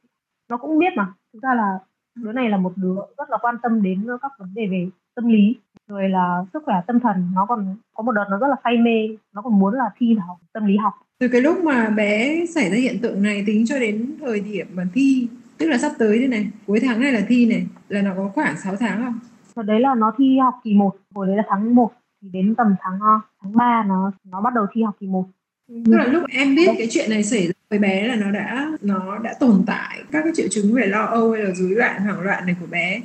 Nó 0.50 0.58
cũng 0.58 0.80
biết 0.80 0.94
mà. 0.98 1.13
Thực 1.34 1.44
ra 1.44 1.54
là 1.54 1.80
đứa 2.16 2.32
này 2.32 2.50
là 2.50 2.58
một 2.58 2.74
đứa 2.75 2.96
rất 3.18 3.30
là 3.30 3.38
quan 3.42 3.56
tâm 3.62 3.82
đến 3.82 4.08
các 4.22 4.32
vấn 4.40 4.54
đề 4.54 4.68
về 4.68 4.90
tâm 5.16 5.28
lý 5.28 5.56
rồi 5.88 6.10
là 6.10 6.46
sức 6.54 6.63
khỏe 6.66 6.75
tâm 6.88 7.00
thần 7.00 7.32
nó 7.36 7.46
còn 7.46 7.75
có 7.94 8.04
một 8.04 8.12
đợt 8.12 8.25
nó 8.32 8.38
rất 8.38 8.48
là 8.48 8.56
say 8.63 8.78
mê 8.78 9.18
nó 9.34 9.42
còn 9.42 9.60
muốn 9.60 9.74
là 9.74 9.90
thi 9.98 10.16
vào 10.16 10.40
tâm 10.54 10.66
lý 10.66 10.78
học. 10.78 10.94
Từ 11.20 11.28
cái 11.28 11.42
lúc 11.42 11.63
mà 11.63 11.90
bé 11.90 12.46
xảy 12.56 12.70
ra 12.70 12.78
hiện 12.78 13.00
tượng 13.02 13.24
này 13.24 13.44
tính 13.48 13.66
cho 13.66 13.80
đến 13.80 14.16
thời 14.20 14.40
điểm 14.40 14.68
mà 14.74 14.84
thi 14.94 15.28
tức 15.58 15.70
là 15.70 15.78
sắp 15.78 15.92
tới 16.00 16.20
đây 16.20 16.28
này 16.28 16.48
cuối 16.68 16.80
tháng 16.84 17.00
này 17.00 17.12
là 17.12 17.22
thi 17.28 17.46
này 17.46 17.68
là 17.90 18.02
nó 18.02 18.12
có 18.18 18.30
khoảng 18.36 18.58
6 18.58 18.75
tháng 18.75 19.04
không? 19.04 19.20
Và 19.54 19.63
đấy 19.63 19.80
là 19.80 19.96
nó 19.96 20.13
thi 20.18 20.38
học 20.38 20.54
kỳ 20.63 20.74
1 20.74 20.96
hồi 21.16 21.28
đấy 21.28 21.38
là 21.38 21.44
tháng 21.50 21.75
1 21.75 21.92
thì 22.22 22.30
đến 22.34 22.56
tầm 22.56 22.75
tháng 22.80 23.00
ờ, 23.02 23.20
tháng 23.42 23.56
3 23.56 23.84
nó 23.88 24.12
nó 24.24 24.42
bắt 24.42 24.54
đầu 24.54 24.66
thi 24.74 24.84
học 24.84 24.96
kỳ 25.00 25.08
1 25.08 25.25
tức 25.68 25.98
là 25.98 26.06
lúc 26.06 26.24
em 26.30 26.56
biết 26.56 26.72
cái 26.78 26.88
chuyện 26.92 27.10
này 27.10 27.24
xảy 27.24 27.48
ra 27.48 27.54
với 27.70 27.80
bé 27.80 28.08
là 28.08 28.16
nó 28.16 28.32
đã 28.32 28.72
nó 28.82 29.18
đã 29.18 29.34
tồn 29.40 29.63
tại 29.68 30.04
các 30.12 30.24
cái 30.24 30.34
triệu 30.36 30.48
chứng 30.52 30.74
về 30.74 30.86
lo 30.86 31.06
âu 31.06 31.32
hay 31.32 31.44
là 31.44 31.52
rối 31.54 31.70
loạn 31.70 32.02
hoảng 32.02 32.22
loạn 32.22 32.46
này 32.46 32.56
của 32.60 32.66
bé 32.66 33.02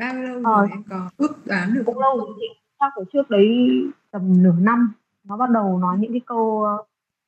bao 0.00 0.14
lâu 0.14 0.40
rồi 0.42 0.42
Ờ. 0.54 0.66
em 0.70 0.82
có 0.90 1.10
ước 1.16 1.34
đoán 1.46 1.74
được 1.74 1.82
cũng 1.86 1.94
không? 1.94 2.02
lâu 2.02 2.18
rồi 2.18 2.28
chị 2.40 2.46
chắc 2.80 2.92
ở 2.96 3.04
trước 3.12 3.30
đấy 3.30 3.48
tầm 4.10 4.42
nửa 4.42 4.54
năm 4.60 4.92
nó 5.24 5.36
bắt 5.36 5.50
đầu 5.50 5.78
nói 5.78 5.96
những 5.98 6.12
cái 6.12 6.20
câu 6.26 6.64
ờ, 6.64 6.84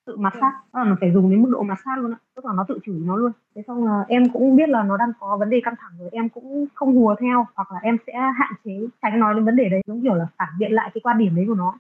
tự 0.07 0.17
mặt 0.17 0.33
sát. 0.41 0.53
Tức 0.73 0.79
là 0.79 0.85
nó 0.85 0.97
phải 1.01 1.13
dùng 1.13 1.31
đến 1.31 1.43
mức 1.43 1.49
độ 1.53 1.63
mặt 1.63 1.79
sát 1.85 1.99
luôn 1.99 2.13
ạ 2.15 2.19
tức 2.37 2.45
là 2.45 2.53
nó 2.57 2.65
tự 2.69 2.79
chửi 2.87 3.01
nó 3.05 3.17
luôn. 3.17 3.33
Thế 3.55 3.63
xong 3.67 3.85
là 3.87 4.05
em 4.09 4.29
cũng 4.33 4.57
biết 4.57 4.69
là 4.69 4.83
nó 4.83 4.97
đang 4.97 5.13
có 5.21 5.37
vấn 5.37 5.51
đề 5.51 5.61
căng 5.65 5.75
thẳng 5.79 5.91
rồi 5.99 6.09
em 6.13 6.29
cũng 6.29 6.67
không 6.75 6.95
hùa 6.97 7.15
theo 7.21 7.47
hoặc 7.55 7.73
là 7.73 7.79
em 7.83 7.97
sẽ 8.07 8.13
hạn 8.13 8.53
chế 8.65 8.81
tránh 9.03 9.21
nói 9.21 9.35
đến 9.35 9.45
vấn 9.45 9.57
đề 9.57 9.69
đấy. 9.69 9.81
Giống 9.87 10.03
kiểu 10.03 10.15
là 10.15 10.27
phản 10.39 10.49
biện 10.59 10.73
lại 10.73 10.91
cái 10.95 11.01
quan 11.05 11.19
điểm 11.19 11.37
đấy 11.37 11.45
của 11.49 11.55
nó. 11.55 11.75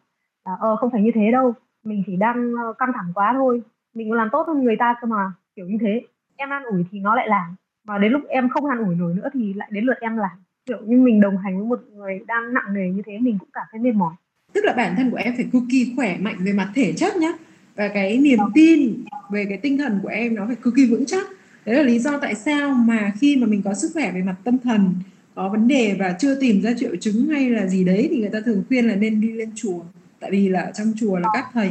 Là 0.47 0.57
ờ 0.61 0.77
không 0.77 0.91
phải 0.91 1.03
như 1.03 1.11
thế 1.15 1.31
đâu 1.33 1.55
mình 1.85 2.03
chỉ 2.07 2.17
đang 2.17 2.53
ờ, 2.67 2.73
căng 2.73 2.93
thẳng 2.95 3.13
quá 3.15 3.33
thôi. 3.37 3.63
Mình 3.95 4.13
làm 4.13 4.29
tốt 4.33 4.47
hơn 4.47 4.65
người 4.65 4.77
ta 4.79 4.95
cơ 5.01 5.07
mà 5.07 5.33
kiểu 5.57 5.67
như 5.67 5.79
thế. 5.81 6.03
Em 6.37 6.51
an 6.51 6.63
ủi 6.65 6.85
thì 6.91 7.01
nó 7.01 7.15
lại 7.15 7.29
làm 7.29 7.55
và 7.85 7.99
đến 7.99 8.13
lúc 8.13 8.23
em 8.29 8.49
không 8.49 8.67
an 8.67 8.79
ủi 8.79 8.95
nổi 8.95 9.15
nữa 9.15 9.29
thì 9.33 9.53
lại 9.55 9.69
đến 9.73 9.85
lượt 9.85 9.97
em 10.01 10.17
làm 10.17 10.31
kiểu 10.66 10.78
như 10.87 10.97
mình 10.97 11.21
đồng 11.21 11.37
hành 11.37 11.59
với 11.59 11.66
một 11.66 11.81
người 11.97 12.21
đang 12.26 12.54
nặng 12.54 12.75
nề 12.75 12.90
như 12.90 13.02
thế 13.07 13.19
mình 13.19 13.38
cũng 13.38 13.49
cảm 13.52 13.66
thấy 13.73 13.81
mệt 13.81 13.92
mỏi. 13.92 14.14
Tức 14.52 14.64
là 14.64 14.73
bản 14.73 14.95
thân 14.97 15.11
của 15.11 15.16
em 15.16 15.37
phải 15.37 15.47
cực 15.52 15.62
kỳ 15.71 15.92
khỏe 15.97 16.19
mạnh 16.19 16.37
về 16.40 16.52
mặt 16.52 16.73
thể 16.75 16.92
chất 16.92 17.16
nhá. 17.16 17.33
Và 17.76 17.88
cái 17.88 18.19
niềm 18.19 18.38
tin 18.54 19.04
về 19.31 19.45
cái 19.49 19.59
tinh 19.59 19.78
thần 19.78 19.99
của 20.02 20.09
em 20.09 20.35
nó 20.35 20.47
phải 20.47 20.57
cực 20.57 20.75
kỳ 20.75 20.87
vững 20.87 21.07
chắc. 21.07 21.26
Đấy 21.66 21.76
là 21.76 21.83
lý 21.83 21.99
do 21.99 22.19
tại 22.19 22.35
sao 22.35 22.75
mà 22.75 23.12
khi 23.21 23.37
mà 23.37 23.47
mình 23.47 23.62
có 23.62 23.75
sức 23.75 23.90
khỏe 23.95 24.12
về 24.12 24.23
mặt 24.23 24.37
tâm 24.45 24.59
thần 24.59 24.95
có 25.35 25.49
vấn 25.49 25.69
đề 25.69 25.97
và 25.99 26.16
chưa 26.19 26.40
tìm 26.40 26.62
ra 26.62 26.71
triệu 26.78 26.97
chứng 26.97 27.28
hay 27.28 27.50
là 27.50 27.66
gì 27.66 27.85
đấy 27.85 28.09
thì 28.11 28.21
người 28.21 28.31
ta 28.31 28.40
thường 28.45 28.64
khuyên 28.69 28.88
là 28.88 28.95
nên 28.95 29.21
đi 29.21 29.33
lên 29.33 29.50
chùa. 29.54 29.81
Tại 30.21 30.31
vì 30.31 30.49
là 30.49 30.73
trong 30.75 30.92
chùa 30.97 31.16
là 31.16 31.28
các 31.35 31.45
thầy 31.52 31.71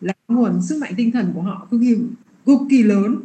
là 0.00 0.12
nguồn 0.28 0.62
sức 0.62 0.78
mạnh 0.80 0.92
tinh 0.96 1.10
thần 1.10 1.32
của 1.34 1.42
họ 1.42 1.68
cực 1.70 1.80
kỳ 1.80 1.96
cực 2.46 2.58
kỳ 2.70 2.82
lớn 2.82 3.16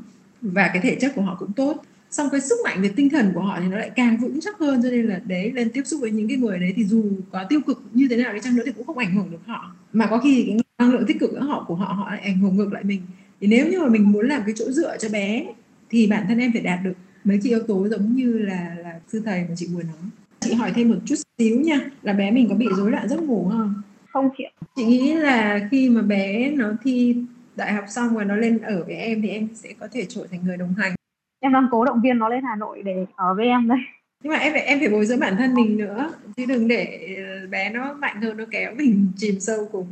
và 0.42 0.70
cái 0.74 0.82
thể 0.82 0.98
chất 1.02 1.12
của 1.16 1.22
họ 1.22 1.36
cũng 1.40 1.54
tốt 1.54 1.84
xong 2.12 2.30
cái 2.32 2.42
sức 2.42 2.56
mạnh 2.64 2.82
về 2.82 2.90
tinh 2.96 3.10
thần 3.10 3.32
của 3.34 3.42
họ 3.42 3.60
thì 3.62 3.68
nó 3.68 3.78
lại 3.78 3.92
càng 3.96 4.18
vững 4.18 4.40
chắc 4.42 4.58
hơn 4.58 4.84
cho 4.84 4.90
nên 4.90 5.06
là 5.06 5.22
đấy 5.28 5.52
lên 5.52 5.70
tiếp 5.74 5.82
xúc 5.86 6.00
với 6.02 6.12
những 6.12 6.28
cái 6.28 6.38
người 6.38 6.60
đấy 6.60 6.74
thì 6.76 6.86
dù 6.86 7.04
có 7.32 7.44
tiêu 7.50 7.62
cực 7.68 7.82
như 7.94 8.08
thế 8.10 8.18
nào 8.18 8.34
đi 8.34 8.40
chăng 8.44 8.56
nữa 8.56 8.64
thì 8.66 8.72
cũng 8.72 8.86
không 8.86 8.98
ảnh 8.98 9.16
hưởng 9.16 9.32
được 9.32 9.46
họ. 9.46 9.76
Mà 9.94 10.08
có 10.08 10.18
khi 10.18 10.44
cái 10.48 10.58
năng 10.80 10.92
lượng 10.92 11.06
tích 11.08 11.20
cực 11.20 11.32
của 11.32 11.46
họ 11.46 11.66
của 11.68 11.76
họ 11.76 11.86
họ 11.86 12.12
lại 12.12 12.20
ảnh 12.20 12.38
hưởng 12.38 12.58
ngược 12.58 12.74
lại 12.74 12.84
mình. 12.84 13.02
Thì 13.42 13.48
nếu 13.48 13.68
như 13.68 13.80
mà 13.80 13.90
mình 13.90 14.12
muốn 14.12 14.28
làm 14.28 14.42
cái 14.46 14.54
chỗ 14.58 14.72
dựa 14.72 14.98
cho 14.98 15.10
bé 15.10 15.46
thì 15.90 16.08
bản 16.08 16.26
thân 16.28 16.40
em 16.40 16.52
phải 16.54 16.62
đạt 16.62 16.80
được 16.84 16.94
mấy 17.24 17.40
cái 17.44 17.50
yếu 17.50 17.60
tố 17.60 17.88
giống 17.88 18.16
như 18.16 18.38
là 18.38 18.76
là 18.84 19.00
sư 19.08 19.22
thầy 19.26 19.42
mà 19.50 19.56
chị 19.56 19.68
vừa 19.74 19.84
nói. 19.84 20.10
Chị 20.40 20.54
hỏi 20.54 20.72
thêm 20.76 20.90
một 20.90 20.98
chút 21.06 21.16
xíu 21.38 21.60
nha 21.60 21.80
là 22.02 22.14
bé 22.14 22.32
mình 22.32 22.50
có 22.50 22.56
bị 22.56 22.68
rối 22.78 22.92
loạn 22.92 23.10
giấc 23.10 23.24
ngủ 23.24 23.48
không? 23.50 23.74
Không 24.10 24.30
chị 24.38 24.44
chị 24.76 24.86
nghĩ 24.86 25.14
là 25.14 25.68
khi 25.72 25.90
mà 25.90 26.02
bé 26.02 26.52
nó 26.52 26.74
thi 26.84 27.16
đại 27.56 27.74
học 27.74 27.86
xong 27.90 28.16
và 28.16 28.24
nó 28.24 28.36
lên 28.36 28.58
ở 28.58 28.84
với 28.84 28.96
em 28.96 29.22
thì 29.22 29.30
em 29.30 29.48
sẽ 29.56 29.74
có 29.80 29.88
thể 29.92 30.06
trở 30.10 30.28
thành 30.32 30.40
người 30.46 30.58
đồng 30.58 30.74
hành 30.78 30.96
em 31.42 31.54
đang 31.54 31.68
cố 31.72 31.86
động 31.86 32.02
viên 32.04 32.20
nó 32.20 32.30
lên 32.30 32.44
Hà 32.44 32.56
Nội 32.56 32.82
để 32.86 33.06
ở 33.16 33.34
với 33.34 33.46
em 33.46 33.68
đây. 33.68 33.78
Nhưng 34.24 34.34
mà 34.34 34.40
em 34.40 34.54
phải 34.54 34.62
em 34.62 34.80
phải 34.80 34.90
bồi 34.90 35.06
dưỡng 35.06 35.20
bản 35.20 35.36
thân 35.38 35.54
mình 35.54 35.78
nữa. 35.78 36.14
Chứ 36.38 36.46
đừng 36.46 36.68
để 36.68 37.16
bé 37.50 37.70
nó 37.70 37.94
mạnh 37.94 38.22
hơn 38.22 38.38
nó 38.38 38.44
kéo 38.52 38.72
mình 38.78 39.08
chìm 39.16 39.40
sâu 39.40 39.68
cùng 39.72 39.88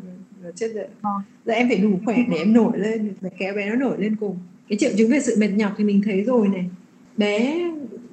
chết 0.56 0.68
rồi 0.76 0.86
giờ 1.46 1.54
em 1.54 1.68
phải 1.68 1.78
đủ 1.78 1.90
khỏe 2.06 2.18
để 2.32 2.38
em 2.38 2.54
nổi 2.54 2.72
lên 2.80 3.14
phải 3.22 3.32
kéo 3.38 3.54
bé 3.56 3.70
nó 3.70 3.76
nổi 3.76 3.98
lên 4.00 4.16
cùng. 4.20 4.38
Cái 4.70 4.78
triệu 4.78 4.92
chứng 4.98 5.12
về 5.12 5.20
sự 5.20 5.36
mệt 5.40 5.48
nhọc 5.48 5.72
thì 5.78 5.84
mình 5.84 6.02
thấy 6.06 6.24
rồi 6.24 6.48
này. 6.48 6.70
Bé 7.18 7.66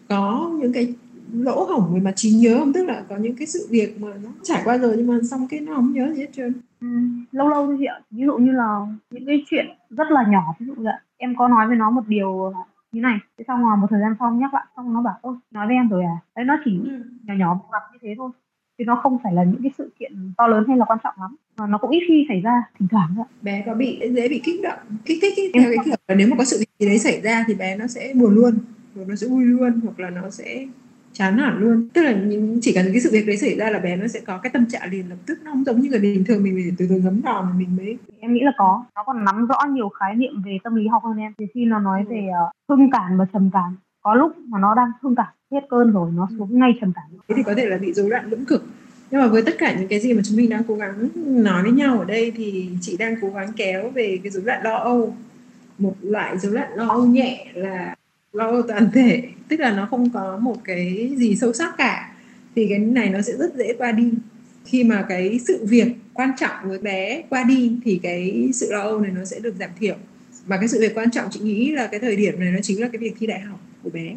có 0.08 0.52
những 0.60 0.72
cái 0.72 0.94
lỗ 1.32 1.64
hổng 1.64 1.94
về 1.94 2.00
mặt 2.00 2.12
trí 2.16 2.30
nhớ 2.30 2.58
không? 2.58 2.72
Tức 2.72 2.84
là 2.84 3.02
có 3.08 3.16
những 3.16 3.36
cái 3.36 3.46
sự 3.46 3.66
việc 3.70 4.00
mà 4.00 4.08
nó 4.24 4.30
trải 4.42 4.62
qua 4.64 4.78
rồi 4.78 4.94
nhưng 4.96 5.06
mà 5.06 5.18
xong 5.30 5.46
cái 5.50 5.60
nó 5.60 5.74
không 5.74 5.92
nhớ 5.92 6.12
gì 6.14 6.20
hết 6.20 6.30
trơn. 6.32 6.52
Ừ, 6.80 6.86
lâu 7.32 7.48
lâu 7.48 7.66
thôi 7.66 7.76
chị 7.78 7.84
ạ. 7.84 8.00
Ví 8.10 8.24
dụ 8.24 8.36
như 8.36 8.52
là 8.52 8.80
những 9.10 9.26
cái 9.26 9.44
chuyện 9.46 9.66
rất 9.90 10.10
là 10.10 10.24
nhỏ 10.28 10.54
ví 10.58 10.66
dụ 10.66 10.74
là 10.82 11.00
em 11.16 11.34
có 11.38 11.48
nói 11.48 11.66
với 11.66 11.76
nó 11.76 11.90
một 11.90 12.02
điều 12.08 12.52
như 12.96 13.02
này 13.02 13.18
thế 13.38 13.44
xong 13.48 13.62
rồi 13.62 13.76
một 13.76 13.86
thời 13.90 14.00
gian 14.00 14.14
sau 14.18 14.34
nhắc 14.34 14.54
lại 14.54 14.64
xong 14.76 14.94
nó 14.94 15.02
bảo 15.02 15.18
ơ 15.22 15.30
nói 15.50 15.66
với 15.66 15.76
em 15.76 15.88
rồi 15.88 16.04
à? 16.04 16.16
Đấy 16.36 16.44
nó 16.44 16.56
chỉ 16.64 16.80
nhỏ 17.24 17.34
nhỏ 17.34 17.54
vụn 17.54 17.70
vặt 17.72 17.82
như 17.92 17.98
thế 18.02 18.14
thôi. 18.18 18.30
Chứ 18.78 18.84
nó 18.86 19.00
không 19.02 19.18
phải 19.22 19.34
là 19.34 19.44
những 19.44 19.62
cái 19.62 19.72
sự 19.78 19.92
kiện 19.98 20.32
to 20.36 20.46
lớn 20.46 20.64
hay 20.68 20.76
là 20.76 20.84
quan 20.84 20.98
trọng 21.04 21.14
lắm. 21.20 21.36
Mà 21.56 21.66
nó 21.66 21.78
cũng 21.78 21.90
ít 21.90 22.00
khi 22.08 22.26
xảy 22.28 22.40
ra 22.40 22.62
thỉnh 22.78 22.88
thoảng 22.88 23.08
thôi 23.16 23.24
bé 23.42 23.62
có 23.66 23.74
bị 23.74 24.00
dễ 24.14 24.28
bị 24.28 24.40
kích 24.44 24.60
động 24.62 24.78
kích 25.04 25.18
thích 25.22 25.36
ý, 25.36 25.50
theo 25.54 25.64
cái 25.64 25.84
kiểu 25.84 25.94
là 26.08 26.14
nếu 26.14 26.28
mà 26.30 26.36
có 26.36 26.44
sự 26.44 26.56
gì 26.78 26.86
đấy 26.86 26.98
xảy 26.98 27.20
ra 27.20 27.44
thì 27.46 27.54
bé 27.54 27.76
nó 27.76 27.86
sẽ 27.86 28.12
buồn 28.16 28.34
luôn 28.34 28.58
hoặc 28.94 29.08
nó 29.08 29.14
sẽ 29.14 29.26
vui 29.26 29.44
luôn 29.44 29.80
hoặc 29.84 30.00
là 30.00 30.10
nó 30.10 30.30
sẽ 30.30 30.66
chán 31.18 31.38
hẳn 31.38 31.58
luôn. 31.58 31.88
Tức 31.94 32.02
là 32.02 32.12
những 32.12 32.58
chỉ 32.62 32.72
cần 32.74 32.86
cái 32.92 33.00
sự 33.00 33.10
việc 33.12 33.26
đấy 33.26 33.36
xảy 33.36 33.56
ra 33.56 33.70
là 33.70 33.78
bé 33.78 33.96
nó 33.96 34.08
sẽ 34.08 34.20
có 34.20 34.38
cái 34.38 34.50
tâm 34.50 34.66
trạng 34.66 34.90
liền 34.90 35.08
lập 35.08 35.16
tức. 35.26 35.38
Nó 35.44 35.50
không 35.50 35.64
giống 35.64 35.80
như 35.80 35.90
người 35.90 36.00
bình 36.00 36.24
thường 36.24 36.42
mình 36.42 36.54
phải 36.54 36.72
từ 36.78 36.86
từ 36.88 37.00
ngấm 37.00 37.20
vào 37.20 37.42
mà 37.42 37.52
mình 37.58 37.76
mới 37.76 37.98
em 38.20 38.34
nghĩ 38.34 38.40
là 38.40 38.52
có. 38.58 38.84
Nó 38.94 39.02
còn 39.06 39.24
nắm 39.24 39.46
rõ 39.46 39.58
nhiều 39.70 39.88
khái 39.88 40.14
niệm 40.14 40.42
về 40.44 40.58
tâm 40.64 40.74
lý 40.74 40.88
học 40.88 41.02
hơn 41.04 41.16
em. 41.16 41.32
Từ 41.38 41.44
khi 41.54 41.64
nó 41.64 41.78
nói 41.78 42.04
về 42.08 42.26
ờ, 42.34 42.50
hưng 42.68 42.90
cảm 42.90 43.18
và 43.18 43.24
trầm 43.32 43.50
cảm 43.52 43.76
có 44.06 44.14
lúc 44.14 44.38
mà 44.38 44.58
nó 44.58 44.74
đang 44.74 44.90
hưng 45.02 45.14
cảm 45.14 45.26
hết 45.52 45.60
cơn 45.70 45.92
rồi 45.92 46.10
nó 46.14 46.28
xuống 46.38 46.58
ngay 46.58 46.74
trầm 46.80 46.92
cảm. 46.94 47.04
Thế 47.28 47.34
thì 47.36 47.42
có 47.42 47.54
thể 47.54 47.66
là 47.66 47.78
bị 47.78 47.92
rối 47.92 48.08
loạn 48.08 48.30
lưỡng 48.30 48.44
cực. 48.44 48.64
Nhưng 49.10 49.20
mà 49.20 49.26
với 49.26 49.42
tất 49.42 49.54
cả 49.58 49.74
những 49.78 49.88
cái 49.88 50.00
gì 50.00 50.14
mà 50.14 50.22
chúng 50.24 50.36
mình 50.36 50.50
đang 50.50 50.62
cố 50.68 50.74
gắng 50.74 51.08
nói 51.26 51.62
với 51.62 51.72
nhau 51.72 51.98
ở 51.98 52.04
đây 52.04 52.32
thì 52.36 52.70
chị 52.80 52.96
đang 52.96 53.14
cố 53.20 53.28
gắng 53.28 53.48
kéo 53.56 53.90
về 53.90 54.18
cái 54.22 54.30
rối 54.30 54.44
loạn 54.44 54.60
lo 54.64 54.76
âu. 54.76 55.16
Một 55.78 55.94
loại 56.00 56.38
rối 56.38 56.52
loạn 56.52 56.68
lo 56.74 56.88
âu 56.88 57.06
nhẹ 57.06 57.46
là 57.54 57.94
lo 58.36 58.62
toàn 58.62 58.90
thể. 58.92 59.22
Tức 59.48 59.60
là 59.60 59.76
nó 59.76 59.86
không 59.90 60.10
có 60.10 60.38
một 60.42 60.56
cái 60.64 61.12
gì 61.16 61.36
sâu 61.36 61.52
sắc 61.52 61.74
cả. 61.78 62.14
Thì 62.56 62.66
cái 62.68 62.78
này 62.78 63.10
nó 63.10 63.22
sẽ 63.22 63.32
rất 63.36 63.54
dễ 63.56 63.74
qua 63.78 63.92
đi. 63.92 64.10
Khi 64.64 64.84
mà 64.84 65.04
cái 65.08 65.40
sự 65.46 65.66
việc 65.66 65.88
quan 66.14 66.30
trọng 66.38 66.68
với 66.68 66.78
bé 66.78 67.22
qua 67.28 67.44
đi 67.44 67.72
thì 67.84 68.00
cái 68.02 68.50
sự 68.54 68.72
lo 68.72 68.80
âu 68.80 69.00
này 69.00 69.12
nó 69.12 69.24
sẽ 69.24 69.40
được 69.40 69.54
giảm 69.60 69.70
thiểu. 69.80 69.96
Và 70.46 70.56
cái 70.56 70.68
sự 70.68 70.80
việc 70.80 70.94
quan 70.94 71.10
trọng 71.10 71.30
chị 71.30 71.40
nghĩ 71.40 71.70
là 71.72 71.86
cái 71.86 72.00
thời 72.00 72.16
điểm 72.16 72.40
này 72.40 72.52
nó 72.52 72.58
chính 72.62 72.80
là 72.80 72.88
cái 72.88 72.98
việc 72.98 73.14
thi 73.18 73.26
đại 73.26 73.40
học 73.40 73.60
của 73.82 73.90
bé. 73.90 74.16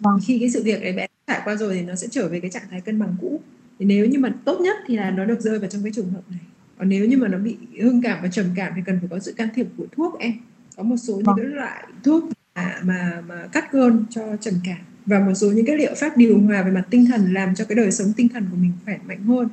Vâng. 0.00 0.18
khi 0.26 0.38
cái 0.38 0.50
sự 0.50 0.62
việc 0.62 0.82
đấy 0.82 0.92
bé 0.92 1.06
trải 1.26 1.40
qua 1.44 1.56
rồi 1.56 1.74
thì 1.74 1.82
nó 1.82 1.94
sẽ 1.94 2.06
trở 2.10 2.28
về 2.28 2.40
cái 2.40 2.50
trạng 2.50 2.62
thái 2.70 2.80
cân 2.80 2.98
bằng 2.98 3.16
cũ. 3.20 3.40
Thì 3.78 3.86
nếu 3.86 4.06
như 4.06 4.18
mà 4.18 4.34
tốt 4.44 4.60
nhất 4.60 4.76
thì 4.86 4.96
là 4.96 5.10
nó 5.10 5.24
được 5.24 5.40
rơi 5.40 5.58
vào 5.58 5.70
trong 5.70 5.82
cái 5.82 5.92
trường 5.92 6.10
hợp 6.10 6.22
này. 6.30 6.40
Còn 6.78 6.88
nếu 6.88 7.06
như 7.06 7.16
mà 7.16 7.28
nó 7.28 7.38
bị 7.38 7.56
hưng 7.82 8.02
cảm 8.02 8.18
và 8.22 8.28
trầm 8.28 8.46
cảm 8.56 8.72
thì 8.76 8.82
cần 8.86 8.98
phải 9.00 9.08
có 9.10 9.18
sự 9.18 9.32
can 9.32 9.48
thiệp 9.54 9.66
của 9.76 9.86
thuốc 9.96 10.18
em. 10.18 10.32
Có 10.76 10.82
một 10.82 10.96
số 10.96 11.14
những 11.14 11.24
vâng. 11.24 11.36
cái 11.36 11.46
loại 11.46 11.86
thuốc 12.04 12.24
mà 12.56 12.80
mà, 12.84 13.22
mà 13.28 13.48
cắt 13.52 13.72
cơn 13.72 14.04
cho 14.10 14.36
trầm 14.40 14.54
cảm. 14.64 14.78
Và 15.06 15.20
một 15.20 15.34
số 15.34 15.50
những 15.50 15.66
cái 15.66 15.76
liệu 15.76 15.94
pháp 15.96 16.16
điều 16.16 16.40
hòa 16.40 16.62
về 16.62 16.70
mặt 16.70 16.84
tinh 16.90 17.06
thần 17.06 17.34
làm 17.34 17.54
cho 17.54 17.64
cái 17.64 17.76
đời 17.76 17.92
sống 17.92 18.12
tinh 18.16 18.28
thần 18.28 18.46
của 18.50 18.56
mình 18.56 18.72
khỏe 18.84 18.98
mạnh 19.06 19.22
hơn. 19.22 19.48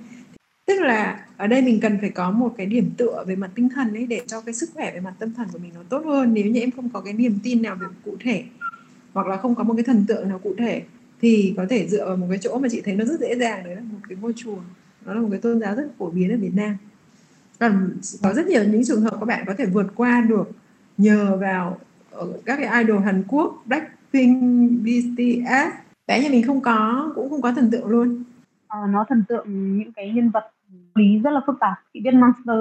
Tức 0.65 0.81
là 0.81 1.25
ở 1.37 1.47
đây 1.47 1.61
mình 1.61 1.79
cần 1.81 1.97
phải 2.01 2.09
có 2.09 2.31
một 2.31 2.53
cái 2.57 2.65
điểm 2.65 2.91
tựa 2.97 3.23
về 3.27 3.35
mặt 3.35 3.51
tinh 3.55 3.69
thần 3.69 3.93
ấy 3.93 4.07
để 4.07 4.21
cho 4.27 4.41
cái 4.41 4.53
sức 4.53 4.69
khỏe 4.73 4.91
về 4.93 4.99
mặt 4.99 5.13
tâm 5.19 5.33
thần 5.33 5.47
của 5.53 5.59
mình 5.59 5.71
nó 5.75 5.83
tốt 5.89 6.05
hơn. 6.05 6.33
Nếu 6.33 6.45
như 6.45 6.59
em 6.59 6.71
không 6.71 6.89
có 6.89 7.01
cái 7.01 7.13
niềm 7.13 7.39
tin 7.43 7.61
nào 7.61 7.75
về 7.75 7.87
cụ 8.05 8.17
thể 8.19 8.43
hoặc 9.13 9.27
là 9.27 9.37
không 9.37 9.55
có 9.55 9.63
một 9.63 9.73
cái 9.73 9.83
thần 9.83 10.05
tượng 10.07 10.29
nào 10.29 10.39
cụ 10.39 10.55
thể 10.57 10.81
thì 11.21 11.53
có 11.57 11.65
thể 11.69 11.87
dựa 11.87 12.05
vào 12.05 12.17
một 12.17 12.27
cái 12.29 12.37
chỗ 12.41 12.59
mà 12.59 12.67
chị 12.71 12.81
thấy 12.85 12.95
nó 12.95 13.05
rất 13.05 13.19
dễ 13.19 13.35
dàng. 13.35 13.63
Đấy 13.63 13.75
là 13.75 13.81
một 13.81 13.99
cái 14.09 14.17
ngôi 14.21 14.33
chùa 14.35 14.57
nó 15.05 15.13
là 15.13 15.21
một 15.21 15.27
cái 15.31 15.39
tôn 15.39 15.59
giáo 15.59 15.75
rất 15.75 15.83
phổ 15.97 16.11
biến 16.11 16.31
ở 16.31 16.37
Việt 16.37 16.53
Nam. 16.53 16.77
Còn 17.59 17.97
có 18.23 18.33
rất 18.33 18.47
nhiều 18.47 18.63
những 18.63 18.85
trường 18.85 19.01
hợp 19.01 19.17
các 19.19 19.25
bạn 19.25 19.43
có 19.47 19.53
thể 19.57 19.65
vượt 19.65 19.87
qua 19.95 20.21
được 20.29 20.51
nhờ 20.97 21.37
vào 21.37 21.79
các 22.45 22.59
cái 22.61 22.83
idol 22.83 23.03
Hàn 23.03 23.23
Quốc 23.27 23.63
Blackpink, 23.65 24.41
BTS 24.81 25.73
bé 26.07 26.19
nhà 26.19 26.29
mình 26.29 26.47
không 26.47 26.61
có 26.61 27.11
cũng 27.15 27.29
không 27.29 27.41
có 27.41 27.51
thần 27.51 27.71
tượng 27.71 27.87
luôn. 27.87 28.23
À, 28.67 28.79
nó 28.89 29.05
thần 29.09 29.23
tượng 29.29 29.77
những 29.77 29.91
cái 29.93 30.11
nhân 30.11 30.29
vật 30.29 30.49
lý 30.95 31.19
rất 31.23 31.29
là 31.31 31.41
phức 31.47 31.59
tạp. 31.59 31.73
Chị 31.93 31.99
biết 31.99 32.13
Monster 32.13 32.57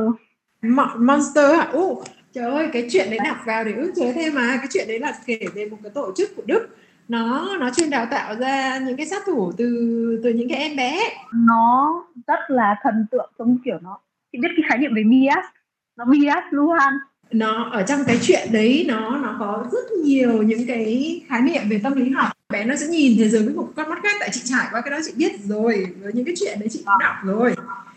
Mo- 0.63 0.97
Monster 0.99 1.57
hả? 1.57 1.65
Ồ, 1.73 2.05
trời 2.33 2.51
ơi 2.51 2.69
cái 2.73 2.89
chuyện 2.91 3.11
đấy 3.11 3.19
đọc 3.25 3.37
vào 3.45 3.65
để 3.65 3.73
ước 3.73 3.93
chế 3.97 4.13
thêm 4.13 4.35
mà. 4.35 4.57
Cái 4.57 4.67
chuyện 4.71 4.89
đấy 4.89 4.99
là 4.99 5.13
kể 5.27 5.39
về 5.55 5.69
một 5.71 5.77
cái 5.83 5.91
tổ 5.91 6.13
chức 6.17 6.37
của 6.37 6.43
Đức. 6.47 6.69
Nó 7.09 7.57
nó 7.61 7.71
chuyên 7.71 7.91
đào 7.91 8.07
tạo 8.11 8.37
ra 8.37 8.79
những 8.79 8.97
cái 8.97 9.07
sát 9.07 9.23
thủ 9.27 9.53
từ 9.57 9.67
từ 10.25 10.31
những 10.31 10.49
cái 10.49 10.59
em 10.59 10.77
bé. 10.77 11.01
Nó 11.35 12.05
rất 12.27 12.41
là 12.49 12.77
thần 12.83 13.07
tượng 13.11 13.31
giống 13.39 13.59
kiểu 13.65 13.79
nó. 13.83 13.99
Chị 14.33 14.39
biết 14.39 14.49
cái 14.57 14.65
khái 14.69 14.79
niệm 14.79 14.95
về 14.95 15.05
Mias? 15.05 15.45
Nó 15.97 16.05
Mias 16.05 16.45
Luhan 16.51 16.93
nó 17.33 17.71
ở 17.73 17.83
trong 17.83 18.05
cái 18.07 18.19
chuyện 18.23 18.49
đấy 18.53 18.85
nó 18.89 19.19
nó 19.19 19.37
có 19.39 19.67
rất 19.73 19.93
nhiều 20.05 20.43
những 20.43 20.67
cái 20.67 21.21
khái 21.29 21.43
niệm 21.43 21.63
về 21.71 21.81
tâm 21.83 21.93
lý 21.93 22.11
học. 22.11 22.29
Bé 22.53 22.65
nó 22.65 22.77
sẽ 22.77 22.87
nhìn 22.87 23.19
thế 23.19 23.29
giới 23.29 23.43
với 23.43 23.55
một 23.55 23.73
con 23.77 23.91
mắt 23.91 23.99
khác 24.03 24.17
tại 24.21 24.31
chị 24.33 24.41
trải 24.45 24.67
qua 24.71 24.81
cái 24.81 24.91
đó 24.91 24.99
chị 25.05 25.13
biết 25.17 25.33
rồi 25.45 25.87
với 26.03 26.13
những 26.13 26.25
cái 26.25 26.35
chuyện 26.39 26.61
đấy 26.61 26.69
chị 26.73 26.83
cũng 26.85 26.99
đọc 27.01 27.15
rồi. 27.25 27.55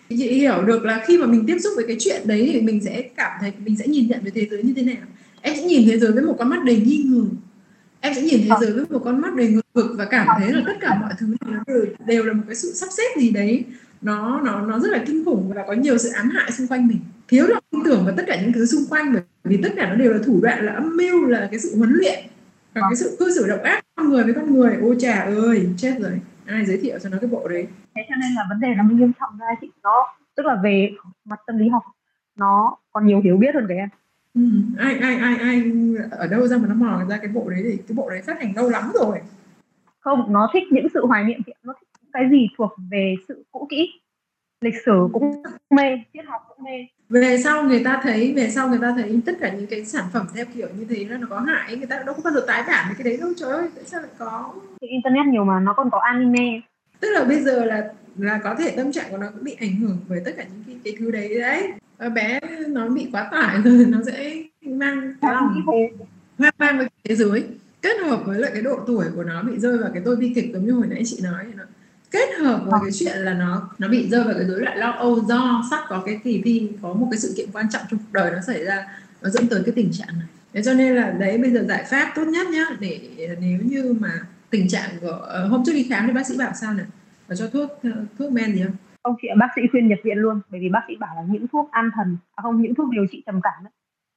Chị 0.10 0.32
hiểu 0.32 0.62
được 0.62 0.86
là 0.86 1.04
khi 1.08 1.18
mà 1.18 1.25
mình 1.25 1.44
tiếp 1.48 1.58
xúc 1.60 1.74
với 1.75 1.86
cái 1.88 1.98
chuyện 2.00 2.22
đấy 2.25 2.50
thì 2.54 2.62
mình 2.62 2.82
sẽ 2.84 3.01
cảm 3.01 3.32
thấy 3.42 3.51
mình 3.65 3.77
sẽ 3.77 3.88
nhìn 3.88 4.08
nhận 4.08 4.24
về 4.24 4.32
thế 4.36 4.48
giới 4.51 4.63
như 4.63 4.74
thế 4.75 4.82
nào. 4.82 5.06
Em 5.42 5.56
sẽ 5.56 5.63
nhìn 5.63 5.89
thế 5.89 6.00
giới 6.00 6.12
với 6.12 6.24
một 6.24 6.36
con 6.39 6.50
mắt 6.50 6.63
đầy 6.63 6.82
nghi 6.86 7.06
ngờ. 7.08 7.24
Em 8.01 8.13
sẽ 8.13 8.22
nhìn 8.22 8.42
thế 8.42 8.56
giới 8.62 8.72
với 8.72 8.86
một 8.89 9.01
con 9.06 9.22
mắt 9.22 9.36
đầy 9.36 9.48
ngược 9.48 9.62
vực 9.74 9.92
và 9.98 10.06
cảm 10.06 10.27
thấy 10.39 10.54
là 10.54 10.62
tất 10.65 10.74
cả 10.82 10.98
mọi 11.01 11.12
thứ 11.20 11.27
nó 11.42 11.63
đều, 11.68 11.86
đều 12.06 12.24
là 12.24 12.34
một 12.34 12.44
cái 12.48 12.56
sự 12.56 12.72
sắp 12.74 12.89
xếp 12.98 13.22
gì 13.22 13.32
đấy. 13.32 13.63
Nó 14.01 14.42
nó 14.46 14.62
nó 14.62 14.80
rất 14.80 14.92
là 14.92 15.04
kinh 15.08 15.25
khủng 15.25 15.51
và 15.56 15.63
có 15.68 15.74
nhiều 15.74 15.98
sự 15.98 16.10
ám 16.10 16.30
hại 16.30 16.51
xung 16.51 16.68
quanh 16.68 16.88
mình 16.88 17.00
thiếu 17.27 17.48
lòng 17.48 17.63
tin 17.72 17.82
tưởng 17.86 18.05
vào 18.05 18.13
tất 18.17 18.24
cả 18.27 18.41
những 18.41 18.53
thứ 18.53 18.65
xung 18.65 18.82
quanh 18.89 19.13
bởi 19.13 19.24
vì 19.44 19.60
tất 19.63 19.70
cả 19.75 19.89
nó 19.89 19.96
đều 19.96 20.13
là 20.13 20.20
thủ 20.25 20.39
đoạn 20.41 20.65
là 20.65 20.74
âm 20.74 20.98
mưu 20.98 21.25
là 21.25 21.48
cái 21.51 21.60
sự 21.60 21.77
huấn 21.77 21.89
luyện 21.94 22.20
và 22.74 22.82
cái 22.82 22.96
sự 22.96 23.15
cư 23.20 23.36
xử 23.36 23.48
độc 23.48 23.60
ác 23.63 23.86
con 23.96 24.10
người 24.10 24.24
với 24.24 24.34
con 24.34 24.53
người. 24.53 24.77
Ôi 24.82 24.96
trà 25.00 25.22
ơi 25.22 25.70
chết 25.77 25.96
rồi. 26.00 26.20
Ai 26.46 26.65
giới 26.65 26.77
thiệu 26.77 27.00
cho 27.00 27.10
nó 27.10 27.17
cái 27.22 27.29
bộ 27.29 27.48
đấy? 27.48 27.67
Thế 27.96 28.01
cho 28.10 28.15
nên 28.15 28.32
là 28.36 28.46
vấn 28.50 28.60
đề 28.60 28.67
nó 28.77 28.84
mới 28.84 28.96
nghiêm 28.96 29.12
trọng 29.20 29.38
ra 29.39 29.48
chị. 29.62 29.72
Nó 29.84 30.16
tức 30.35 30.46
là 30.46 30.55
về 30.64 30.92
mặt 31.25 31.40
tâm 31.48 31.57
lý 31.57 31.70
học 31.70 31.83
nó 32.35 32.77
còn 32.92 33.07
nhiều 33.07 33.22
hiểu 33.22 33.38
biết 33.38 33.55
hơn 33.55 33.66
cái 33.68 33.77
em. 33.77 33.90
Ừ, 34.33 34.42
ai 34.77 34.98
ai 34.98 35.16
ai 35.16 35.35
ai 35.35 35.64
ở 36.11 36.27
đâu 36.27 36.48
ra 36.48 36.57
mà 36.57 36.68
nó 36.68 36.75
mò 36.75 37.05
ra 37.09 37.18
cái 37.18 37.27
bộ 37.27 37.50
đấy 37.50 37.61
thì 37.64 37.77
cái 37.77 37.96
bộ 37.96 38.09
đấy 38.09 38.22
phát 38.22 38.40
hành 38.40 38.53
lâu 38.55 38.70
lắm 38.70 38.92
rồi. 38.94 39.20
Không 40.00 40.33
nó 40.33 40.50
thích 40.53 40.64
những 40.72 40.88
sự 40.94 41.05
hoài 41.05 41.24
niệm 41.24 41.40
nó 41.64 41.74
thích 41.79 41.88
cái 42.14 42.24
gì 42.31 42.48
thuộc 42.57 42.75
về 42.92 43.16
sự 43.27 43.44
cũ 43.51 43.68
kỹ 43.70 43.92
lịch 44.66 44.82
sử 44.86 45.08
cũng 45.14 45.44
mê 45.70 45.84
triết 46.14 46.25
học 46.25 46.42
cũng 46.48 46.66
mê. 46.66 46.86
Về 47.10 47.38
sau 47.44 47.64
người 47.64 47.84
ta 47.84 48.00
thấy 48.04 48.34
về 48.36 48.50
sau 48.50 48.70
người 48.70 48.80
ta 48.82 48.94
thấy 48.98 49.20
tất 49.25 49.34
cả 49.42 49.50
những 49.50 49.68
cái 49.68 49.86
sản 49.86 50.06
phẩm 50.14 50.28
theo 50.36 50.46
kiểu 50.56 50.68
như 50.78 50.86
thế 50.90 51.06
là 51.10 51.18
nó 51.18 51.28
có 51.30 51.40
hại 51.40 51.78
người 51.78 51.88
ta 51.88 52.04
đâu 52.06 52.16
có 52.16 52.22
bao 52.24 52.34
giờ 52.34 52.44
tái 52.48 52.64
bản 52.68 52.94
cái 52.98 53.04
đấy 53.04 53.18
đâu 53.18 53.30
trời 53.38 53.51
ơi 53.51 53.68
tại 53.75 53.84
sao 53.86 54.01
lại 54.01 54.12
có? 54.18 54.54
Thì 54.82 54.88
internet 54.88 55.25
nhiều 55.25 55.44
mà 55.44 55.60
nó 55.60 55.74
còn 55.74 55.90
có 55.92 56.00
anime. 56.00 56.62
Tức 57.00 57.10
là 57.10 57.24
bây 57.24 57.40
giờ 57.40 57.66
là 57.66 57.94
là 58.18 58.40
có 58.44 58.56
thể 58.56 58.74
tâm 58.78 58.92
trạng 58.92 59.06
của 59.12 59.18
nó 59.18 59.28
cũng 59.34 59.44
bị 59.44 59.56
ảnh 59.60 59.75
hưởng 59.75 59.98
bởi 60.10 60.22
tất 60.25 60.32
cả 60.38 60.44
những 60.44 60.64
cái, 60.68 60.75
cái 60.84 60.94
thứ 61.00 61.12
đấy 61.12 61.40
đấy. 61.40 61.72
Và 61.98 62.10
bé 62.10 62.40
nó 62.68 62.88
bị 62.88 63.10
quá 63.12 63.30
tải 63.32 63.62
rồi 63.64 63.86
nó 63.90 63.98
sẽ 64.06 64.44
mang 64.62 65.14
lòng. 65.22 65.62
hoang 66.38 66.54
mang 66.58 66.78
với 66.78 66.88
thế 67.04 67.16
giới. 67.16 67.44
Kết 67.82 67.98
hợp 68.06 68.22
với 68.25 68.40
lại 68.40 68.51
cái 68.54 68.62
độ 68.62 68.80
tuổi 68.88 69.06
của 69.16 69.24
nó 69.24 69.44
bị 69.44 69.60
rơi 69.60 69.78
vào 69.78 69.92
cái 69.94 70.01
tôi 70.06 70.16
bi 70.16 70.32
kịch 70.36 70.50
giống 70.54 70.66
như 70.66 70.72
hồi 70.72 70.88
nãy 70.90 71.01
chị 71.06 71.20
nói 71.24 71.46
nó 71.58 71.64
kết 72.11 72.29
hợp 72.39 72.61
với 72.65 72.79
cái 72.81 72.91
chuyện 72.91 73.18
là 73.18 73.33
nó 73.33 73.70
nó 73.79 73.87
bị 73.87 74.09
rơi 74.09 74.24
vào 74.24 74.33
cái 74.33 74.46
rối 74.46 74.61
loạn 74.61 74.77
lo 74.77 74.91
âu 74.91 75.20
do 75.20 75.63
sắp 75.70 75.79
có 75.87 76.03
cái 76.05 76.20
kỳ 76.24 76.41
thi 76.46 76.72
có 76.81 76.94
một 76.94 77.07
cái 77.11 77.20
sự 77.20 77.33
kiện 77.37 77.50
quan 77.53 77.65
trọng 77.70 77.81
trong 77.89 78.00
cuộc 78.00 78.11
đời 78.11 78.31
nó 78.31 78.41
xảy 78.41 78.65
ra 78.65 78.87
nó 79.22 79.29
dẫn 79.29 79.48
tới 79.50 79.61
cái 79.65 79.74
tình 79.75 79.91
trạng 79.91 80.07
này. 80.07 80.27
Thế 80.53 80.61
cho 80.63 80.74
nên 80.74 80.96
là 80.96 81.11
đấy 81.11 81.37
bây 81.37 81.51
giờ 81.51 81.65
giải 81.68 81.83
pháp 81.89 82.11
tốt 82.15 82.24
nhất 82.25 82.48
nhá 82.48 82.65
để 82.79 83.09
nếu 83.41 83.59
như 83.63 83.96
mà 84.00 84.09
tình 84.50 84.68
trạng 84.68 84.89
của 85.01 85.44
uh, 85.46 85.51
hôm 85.51 85.63
trước 85.65 85.74
đi 85.74 85.87
khám 85.89 86.07
thì 86.07 86.13
bác 86.13 86.25
sĩ 86.27 86.37
bảo 86.37 86.51
sao 86.53 86.74
này? 86.74 86.85
Và 87.27 87.35
cho 87.35 87.48
thuốc 87.48 87.72
uh, 87.72 87.94
thuốc 88.20 88.31
men 88.31 88.53
gì 88.53 88.63
không? 88.63 88.75
Không 89.03 89.15
chị 89.22 89.27
bác 89.39 89.48
sĩ 89.55 89.61
khuyên 89.72 89.87
nhập 89.87 90.00
viện 90.03 90.18
luôn 90.18 90.41
bởi 90.50 90.59
vì 90.61 90.70
bác 90.70 90.81
sĩ 90.87 90.96
bảo 90.96 91.15
là 91.15 91.22
những 91.29 91.48
thuốc 91.48 91.72
an 91.72 91.89
thần 91.96 92.18
à 92.35 92.41
không 92.41 92.61
những 92.61 92.75
thuốc 92.75 92.89
điều 92.89 93.05
trị 93.11 93.24
trầm 93.25 93.41
cảm 93.41 93.65
ấy, 93.65 93.72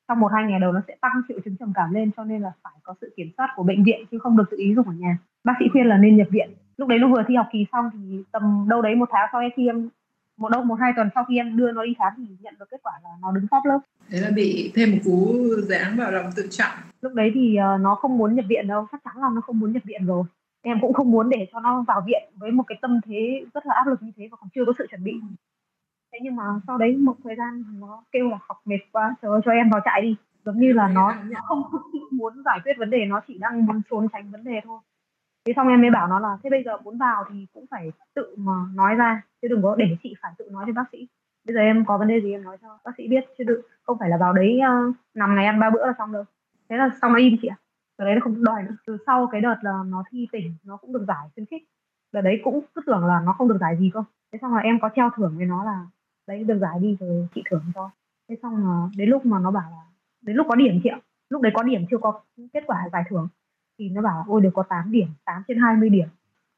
trong 0.09 0.20
một 0.20 0.31
hai 0.35 0.44
ngày 0.44 0.61
đầu 0.61 0.72
nó 0.72 0.81
sẽ 0.88 0.96
tăng 1.01 1.22
triệu 1.29 1.38
chứng 1.44 1.57
trầm 1.57 1.72
cảm 1.74 1.94
lên 1.94 2.11
cho 2.16 2.24
nên 2.24 2.42
là 2.42 2.53
phải 2.62 2.72
có 2.83 2.94
sự 3.01 3.14
kiểm 3.16 3.31
soát 3.37 3.48
của 3.57 3.62
bệnh 3.62 3.85
viện 3.85 4.01
chứ 4.11 4.18
không 4.18 4.37
được 4.37 4.44
tự 4.51 4.57
ý 4.57 4.74
dùng 4.74 4.88
ở 4.88 4.94
nhà. 4.98 5.18
Bác 5.44 5.55
sĩ 5.59 5.64
khuyên 5.72 5.87
là 5.87 5.96
nên 5.96 6.16
nhập 6.16 6.27
viện 6.31 6.51
lúc 6.79 6.88
đấy 6.88 6.99
nó 6.99 7.09
vừa 7.09 7.23
thi 7.29 7.35
học 7.35 7.47
kỳ 7.53 7.67
xong 7.73 7.91
thì 7.93 8.23
tầm 8.33 8.67
đâu 8.69 8.83
đấy 8.83 8.95
một 8.95 9.09
tháng 9.12 9.29
sau 9.33 9.43
khi 9.57 9.67
em 9.67 9.88
một 10.37 10.49
đâu 10.49 10.64
một 10.64 10.75
hai 10.81 10.93
tuần 10.97 11.09
sau 11.14 11.25
khi 11.25 11.37
em 11.37 11.57
đưa 11.57 11.73
nó 11.73 11.85
đi 11.85 11.95
khám 11.99 12.12
thì 12.17 12.37
nhận 12.41 12.55
được 12.59 12.71
kết 12.71 12.83
quả 12.83 12.93
là 13.03 13.11
nó 13.23 13.33
đứng 13.33 13.47
top 13.49 13.64
lớp. 13.64 13.79
Thế 14.09 14.21
là 14.21 14.31
bị 14.35 14.73
thêm 14.75 14.91
một 14.91 14.99
cú 15.05 15.35
dáng 15.62 15.97
vào 15.97 16.11
lòng 16.11 16.31
tự 16.37 16.47
trọng. 16.51 16.73
Lúc 17.01 17.14
đấy 17.14 17.31
thì 17.35 17.57
uh, 17.75 17.81
nó 17.81 17.95
không 17.95 18.19
muốn 18.19 18.35
nhập 18.35 18.45
viện 18.49 18.67
đâu 18.69 18.87
chắc 18.93 19.01
chắn 19.05 19.23
là 19.23 19.29
nó 19.35 19.41
không 19.41 19.59
muốn 19.61 19.73
nhập 19.73 19.83
viện 19.85 20.07
rồi. 20.07 20.25
Em 20.62 20.79
cũng 20.81 20.93
không 20.93 21.11
muốn 21.11 21.29
để 21.29 21.47
cho 21.53 21.61
nó 21.61 21.85
vào 21.88 22.03
viện 22.07 22.23
với 22.37 22.51
một 22.51 22.64
cái 22.67 22.79
tâm 22.83 23.01
thế 23.07 23.45
rất 23.55 23.67
là 23.67 23.75
áp 23.75 23.87
lực 23.87 24.03
như 24.03 24.12
thế 24.17 24.29
và 24.31 24.37
còn 24.41 24.49
chưa 24.55 24.64
có 24.67 24.73
sự 24.79 24.87
chuẩn 24.91 25.05
bị. 25.05 25.21
Thế 26.12 26.19
nhưng 26.23 26.37
mà 26.37 26.45
sau 26.67 26.79
đấy 26.79 26.97
một 26.97 27.14
thời 27.25 27.37
gian 27.37 27.64
nó 27.81 28.03
kêu 28.12 28.29
là 28.29 28.38
học 28.49 28.61
mệt 28.64 28.79
quá 28.93 29.14
chờ 29.23 29.41
cho 29.45 29.51
em 29.51 29.71
vào 29.71 29.81
trại 29.85 30.03
đi. 30.03 30.17
Giống 30.45 30.61
như 30.61 30.73
là 30.73 30.88
nó, 30.88 31.14
nó 31.31 31.41
không 31.45 31.62
thực 31.73 31.83
sự 31.93 31.99
muốn 32.11 32.43
giải 32.45 32.61
quyết 32.64 32.73
vấn 32.79 32.91
đề 32.91 33.05
nó 33.05 33.21
chỉ 33.29 33.38
đang 33.38 33.67
muốn 33.67 33.81
trốn 33.91 34.09
tránh 34.12 34.31
vấn 34.31 34.45
đề 34.45 34.61
thôi 34.64 34.79
thế 35.49 35.53
xong 35.57 35.69
em 35.69 35.81
mới 35.81 35.91
bảo 35.91 36.09
nó 36.09 36.19
là 36.19 36.39
thế 36.43 36.51
bây 36.51 36.63
giờ 36.65 36.77
muốn 36.77 36.99
vào 36.99 37.25
thì 37.31 37.47
cũng 37.53 37.67
phải 37.71 37.93
tự 38.15 38.35
mà 38.37 38.53
nói 38.75 38.95
ra 38.95 39.23
chứ 39.43 39.49
đừng 39.49 39.63
có 39.63 39.75
để 39.77 39.97
chị 40.03 40.15
phải 40.23 40.33
tự 40.39 40.49
nói 40.51 40.65
cho 40.67 40.73
bác 40.73 40.85
sĩ. 40.93 41.09
Bây 41.47 41.55
giờ 41.55 41.61
em 41.61 41.85
có 41.85 41.99
vấn 41.99 42.09
đề 42.09 42.21
gì 42.21 42.33
em 42.33 42.45
nói 42.45 42.57
cho 42.63 42.79
bác 42.85 42.91
sĩ 42.99 43.09
biết 43.09 43.25
chứ 43.39 43.45
đừng 43.45 43.61
không 43.83 43.99
phải 43.99 44.09
là 44.09 44.17
vào 44.17 44.33
đấy 44.33 44.61
uh, 44.89 44.97
nằm 45.15 45.35
ngày 45.35 45.47
ăn 45.47 45.61
ba 45.61 45.71
bữa 45.71 45.87
là 45.87 45.93
xong 45.99 46.13
đâu. 46.13 46.25
Thế 46.69 46.77
là 46.77 46.91
xong 47.03 47.13
nó 47.13 47.19
im 47.19 47.37
chị 47.43 47.49
ạ. 47.49 47.57
Từ 47.99 48.05
đấy 48.05 48.15
nó 48.15 48.21
không 48.25 48.45
đòi 48.45 48.63
nữa. 48.63 48.77
Từ 48.87 48.97
sau 49.07 49.29
cái 49.33 49.41
đợt 49.41 49.57
là 49.63 49.83
nó 49.87 50.05
thi 50.11 50.29
tỉnh 50.33 50.55
nó 50.65 50.77
cũng 50.77 50.93
được 50.93 51.05
giải 51.09 51.29
khuyến 51.35 51.47
khích. 51.47 51.63
Đợt 52.13 52.21
đấy 52.21 52.41
cũng 52.45 52.61
cứ 52.75 52.81
tưởng 52.87 53.05
là 53.05 53.21
nó 53.25 53.33
không 53.33 53.49
được 53.49 53.59
giải 53.61 53.77
gì 53.77 53.91
cơ. 53.95 54.05
Thế 54.33 54.39
xong 54.43 54.55
là 54.55 54.61
em 54.61 54.81
có 54.81 54.91
treo 54.97 55.11
thưởng 55.17 55.35
với 55.37 55.47
nó 55.47 55.65
là 55.65 55.87
đấy 56.27 56.45
được 56.45 56.59
giải 56.59 56.79
đi 56.81 56.97
rồi 57.01 57.29
chị 57.35 57.43
thưởng 57.51 57.63
cho. 57.75 57.91
Thế 58.29 58.37
xong 58.43 58.57
là 58.57 58.89
đến 58.97 59.09
lúc 59.09 59.27
mà 59.27 59.39
nó 59.39 59.51
bảo 59.51 59.71
là 59.71 59.83
đến 60.23 60.37
lúc 60.37 60.47
có 60.49 60.55
điểm 60.55 60.81
chị 60.83 60.89
ạ. 60.89 61.01
Lúc 61.29 61.43
đấy 61.43 61.53
có 61.55 61.63
điểm 61.63 61.85
chưa 61.91 61.99
có 61.99 62.21
kết 62.53 62.65
quả 62.67 62.89
giải 62.93 63.05
thưởng 63.11 63.29
thì 63.79 63.88
nó 63.88 64.03
bảo 64.03 64.25
ôi 64.29 64.41
được 64.41 64.51
có 64.55 64.62
8 64.69 64.93
điểm 64.93 65.09
8 65.25 65.43
trên 65.49 65.59
20 65.59 65.88
điểm. 65.88 66.09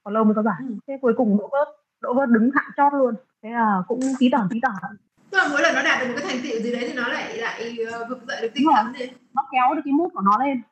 Còn 0.05 0.15
lâu 0.15 0.25
mới 0.25 0.35
có 0.35 0.43
giải. 0.43 0.57
Ừ. 0.69 0.75
thế 0.87 0.99
cuối 1.03 1.15
cùng 1.17 1.39
đỗ 1.39 1.49
vớt 1.53 1.69
đỗ 2.01 2.15
vớt 2.15 2.29
đứng 2.29 2.51
hạng 2.55 2.71
chót 2.77 2.93
luôn. 2.93 3.15
Thế 3.43 3.51
là 3.51 3.83
cũng 3.89 4.01
tí 4.19 4.29
tởn 4.33 4.49
tí 4.51 4.61
tởn 4.63 4.97
Tức 5.31 5.39
là 5.39 5.49
mỗi 5.49 5.63
lần 5.63 5.75
nó 5.75 5.83
đạt 5.83 6.01
được 6.01 6.07
một 6.07 6.15
cái 6.17 6.25
thành 6.29 6.41
tựu 6.43 6.61
gì 6.61 6.73
đấy 6.73 6.85
thì 6.89 6.95
nó 6.95 7.09
lại 7.09 7.37
lại 7.37 7.77
ờ, 7.93 8.07
vực 8.09 8.19
dậy 8.29 8.39
được 8.43 8.49
tinh 8.55 8.67
thần 8.75 8.93
gì 8.99 9.07
nó 9.35 9.49
kéo 9.53 9.75
được 9.75 9.83
cái 9.85 9.93
mút 9.93 10.09
của 10.15 10.21
nó 10.21 10.45
lên. 10.45 10.63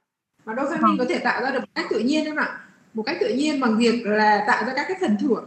Và 0.44 0.54
dopamine 0.54 0.88
vâng. 0.88 0.98
có 0.98 1.04
thể 1.08 1.18
tạo 1.18 1.42
ra 1.42 1.50
được 1.50 1.61
một 1.61 1.68
cách 1.74 1.87
tự 1.90 1.98
nhiên 1.98 2.24
đấy 2.24 2.34
ạ. 2.38 2.61
Một 2.94 3.02
cách 3.02 3.16
tự 3.20 3.34
nhiên 3.34 3.61
bằng 3.61 3.78
việc 3.78 4.06
là 4.06 4.44
tạo 4.46 4.64
ra 4.64 4.72
các 4.76 4.84
cái 4.88 4.96
thần 5.00 5.16
thưởng. 5.20 5.44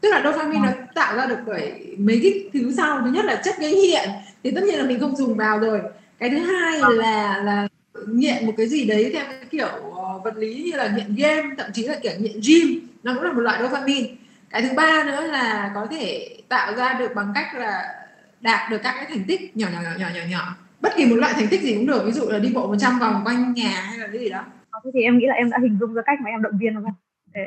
Tức 0.00 0.08
là 0.10 0.22
dopamine 0.24 0.68
vâng. 0.68 0.80
nó 0.80 0.86
tạo 0.94 1.16
ra 1.16 1.26
được 1.26 1.38
bởi 1.46 1.96
mấy 1.98 2.20
cái 2.22 2.50
thứ 2.52 2.72
sau. 2.72 3.00
Thứ 3.00 3.10
nhất 3.10 3.24
là 3.24 3.40
chất 3.44 3.54
gây 3.58 3.74
nghiện. 3.74 4.08
Thì 4.42 4.50
tất 4.50 4.64
nhiên 4.64 4.78
là 4.78 4.86
mình 4.86 5.00
không 5.00 5.16
dùng 5.16 5.36
vào 5.36 5.58
rồi. 5.58 5.80
Cái 6.18 6.30
thứ 6.30 6.38
hai 6.38 6.80
vâng. 6.80 6.98
là 6.98 7.42
là 7.44 7.68
nghiện 8.08 8.46
một 8.46 8.52
cái 8.56 8.66
gì 8.68 8.84
đấy 8.84 9.10
theo 9.14 9.24
cái 9.24 9.44
kiểu 9.50 9.68
vật 10.18 10.36
lý 10.36 10.70
như 10.70 10.76
là 10.76 10.94
nghiện 10.96 11.14
game 11.14 11.54
thậm 11.58 11.70
chí 11.72 11.82
là 11.82 11.94
kiểu 12.02 12.12
nghiện 12.18 12.40
gym 12.46 12.80
nó 13.02 13.14
cũng 13.14 13.22
là 13.22 13.32
một 13.32 13.40
loại 13.40 13.62
dopamine. 13.62 14.08
Cái 14.50 14.62
thứ 14.62 14.68
ba 14.76 15.04
nữa 15.06 15.26
là 15.26 15.72
có 15.74 15.86
thể 15.90 16.36
tạo 16.48 16.74
ra 16.74 16.94
được 16.98 17.14
bằng 17.14 17.32
cách 17.34 17.54
là 17.54 17.94
đạt 18.40 18.70
được 18.70 18.78
các 18.82 18.94
cái 18.96 19.06
thành 19.08 19.24
tích 19.28 19.56
nhỏ 19.56 19.68
nhỏ 19.72 19.80
nhỏ 19.82 19.90
nhỏ 19.98 20.08
nhỏ. 20.14 20.20
Nhỏ 20.30 20.56
bất 20.80 20.92
kỳ 20.96 21.06
một 21.06 21.16
loại 21.16 21.32
thành 21.36 21.48
tích 21.50 21.62
gì 21.62 21.74
cũng 21.74 21.86
được 21.86 22.02
ví 22.06 22.12
dụ 22.12 22.28
là 22.28 22.38
đi 22.38 22.52
bộ 22.54 22.66
100 22.66 22.98
vòng 22.98 23.22
quanh 23.24 23.54
nhà 23.54 23.70
hay 23.70 23.98
là 23.98 24.06
cái 24.06 24.18
gì 24.18 24.28
đó. 24.28 24.44
Ờ, 24.70 24.80
thế 24.84 24.90
thì 24.94 25.02
em 25.02 25.18
nghĩ 25.18 25.26
là 25.26 25.34
em 25.34 25.50
đã 25.50 25.58
hình 25.62 25.76
dung 25.80 25.94
ra 25.94 26.02
cách 26.06 26.18
mà 26.20 26.30
em 26.30 26.42
động 26.42 26.58
viên 26.60 26.74
nó 26.74 26.80
rồi 26.80 26.92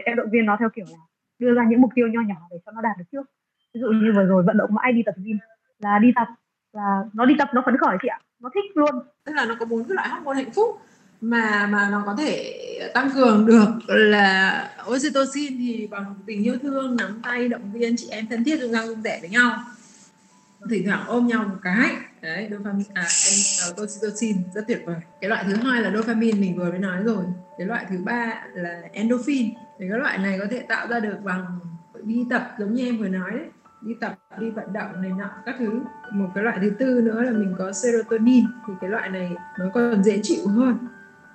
em 0.06 0.16
động 0.16 0.30
viên 0.32 0.46
nó 0.46 0.58
theo 0.60 0.70
kiểu 0.76 0.86
là 0.92 0.98
đưa 1.40 1.54
ra 1.54 1.64
những 1.70 1.82
mục 1.82 1.92
tiêu 1.96 2.08
nho 2.08 2.22
nhỏ 2.22 2.36
để 2.52 2.58
cho 2.66 2.72
nó 2.72 2.82
đạt 2.82 2.98
được 2.98 3.04
trước. 3.12 3.26
Ví 3.74 3.82
dụ 3.82 3.88
như 3.88 4.12
vừa 4.16 4.24
rồi 4.24 4.44
vận 4.44 4.58
động 4.58 4.74
mãi 4.74 4.94
đi 4.94 5.04
tập 5.06 5.16
gym 5.18 5.38
là 5.80 6.00
đi 6.00 6.12
tập 6.16 6.28
là 6.74 7.04
nó 7.14 7.26
đi 7.26 7.36
tập 7.40 7.50
nó 7.54 7.62
phấn 7.66 7.78
khởi 7.78 7.98
chị 8.02 8.08
ạ. 8.08 8.20
Nó 8.40 8.50
thích 8.54 8.64
luôn. 8.76 8.90
Tức 9.26 9.34
là 9.36 9.46
nó 9.46 9.56
có 9.60 9.66
bốn 9.66 9.84
cái 9.84 9.96
loại 9.96 10.10
hormone 10.10 10.36
hạnh 10.36 10.52
phúc 10.56 10.80
mà 11.22 11.68
mà 11.68 11.90
nó 11.92 12.04
có 12.06 12.16
thể 12.16 12.64
tăng 12.94 13.12
cường 13.16 13.46
được 13.46 13.70
là 13.88 14.70
oxytocin 14.90 15.58
thì 15.58 15.88
bằng 15.92 16.16
tình 16.26 16.44
yêu 16.44 16.58
thương 16.62 16.96
nắm 16.96 17.20
tay 17.24 17.50
động 17.50 17.72
viên 17.74 17.96
chị 17.98 18.08
em 18.12 18.28
thân 18.28 18.44
thiết 18.44 18.60
rung 18.62 18.72
răng 18.72 18.88
rung 18.88 19.02
rẻ 19.02 19.18
với 19.22 19.30
nhau. 19.30 19.60
Thỉnh 20.70 20.86
thoảng 20.86 21.04
ôm 21.08 21.28
nhau 21.28 21.44
một 21.44 21.58
cái. 21.64 21.92
Đấy 22.22 22.48
dopamine 22.52 22.90
à 22.94 23.02
em 23.02 23.72
uh, 23.72 23.84
oxytocin 23.84 24.38
rất 24.56 24.68
tuyệt 24.68 24.82
vời. 24.86 24.96
Cái 25.22 25.30
loại 25.30 25.46
thứ 25.48 25.56
hai 25.56 25.82
là 25.82 25.92
dopamine 25.92 26.40
mình 26.40 26.58
vừa 26.58 26.70
mới 26.70 26.80
nói 26.80 27.04
rồi. 27.04 27.24
Cái 27.58 27.68
loại 27.68 27.86
thứ 27.90 27.98
ba 27.98 28.44
là 28.54 28.82
endorphin. 28.92 29.50
Thì 29.80 29.86
cái 29.90 30.00
loại 30.00 30.18
này 30.18 30.40
có 30.40 30.46
thể 30.52 30.60
tạo 30.60 30.88
ra 30.88 31.00
được 31.00 31.18
bằng 31.24 31.60
đi 32.04 32.26
tập 32.30 32.56
giống 32.60 32.74
như 32.74 32.86
em 32.86 32.98
vừa 32.98 33.08
nói 33.08 33.32
đấy. 33.32 33.46
Đi 33.82 33.94
tập 34.02 34.16
đi 34.40 34.50
vận 34.50 34.74
động 34.74 35.02
này 35.02 35.12
nọ 35.18 35.30
các 35.46 35.56
thứ. 35.60 35.80
Một 36.12 36.30
cái 36.36 36.44
loại 36.44 36.58
thứ 36.62 36.70
tư 36.80 37.02
nữa 37.04 37.22
là 37.22 37.32
mình 37.32 37.56
có 37.58 37.74
serotonin. 37.74 38.46
Thì 38.68 38.74
cái 38.82 38.90
loại 38.90 39.10
này 39.10 39.32
nó 39.60 39.66
còn 39.74 40.04
dễ 40.04 40.20
chịu 40.24 40.48
hơn 40.48 40.78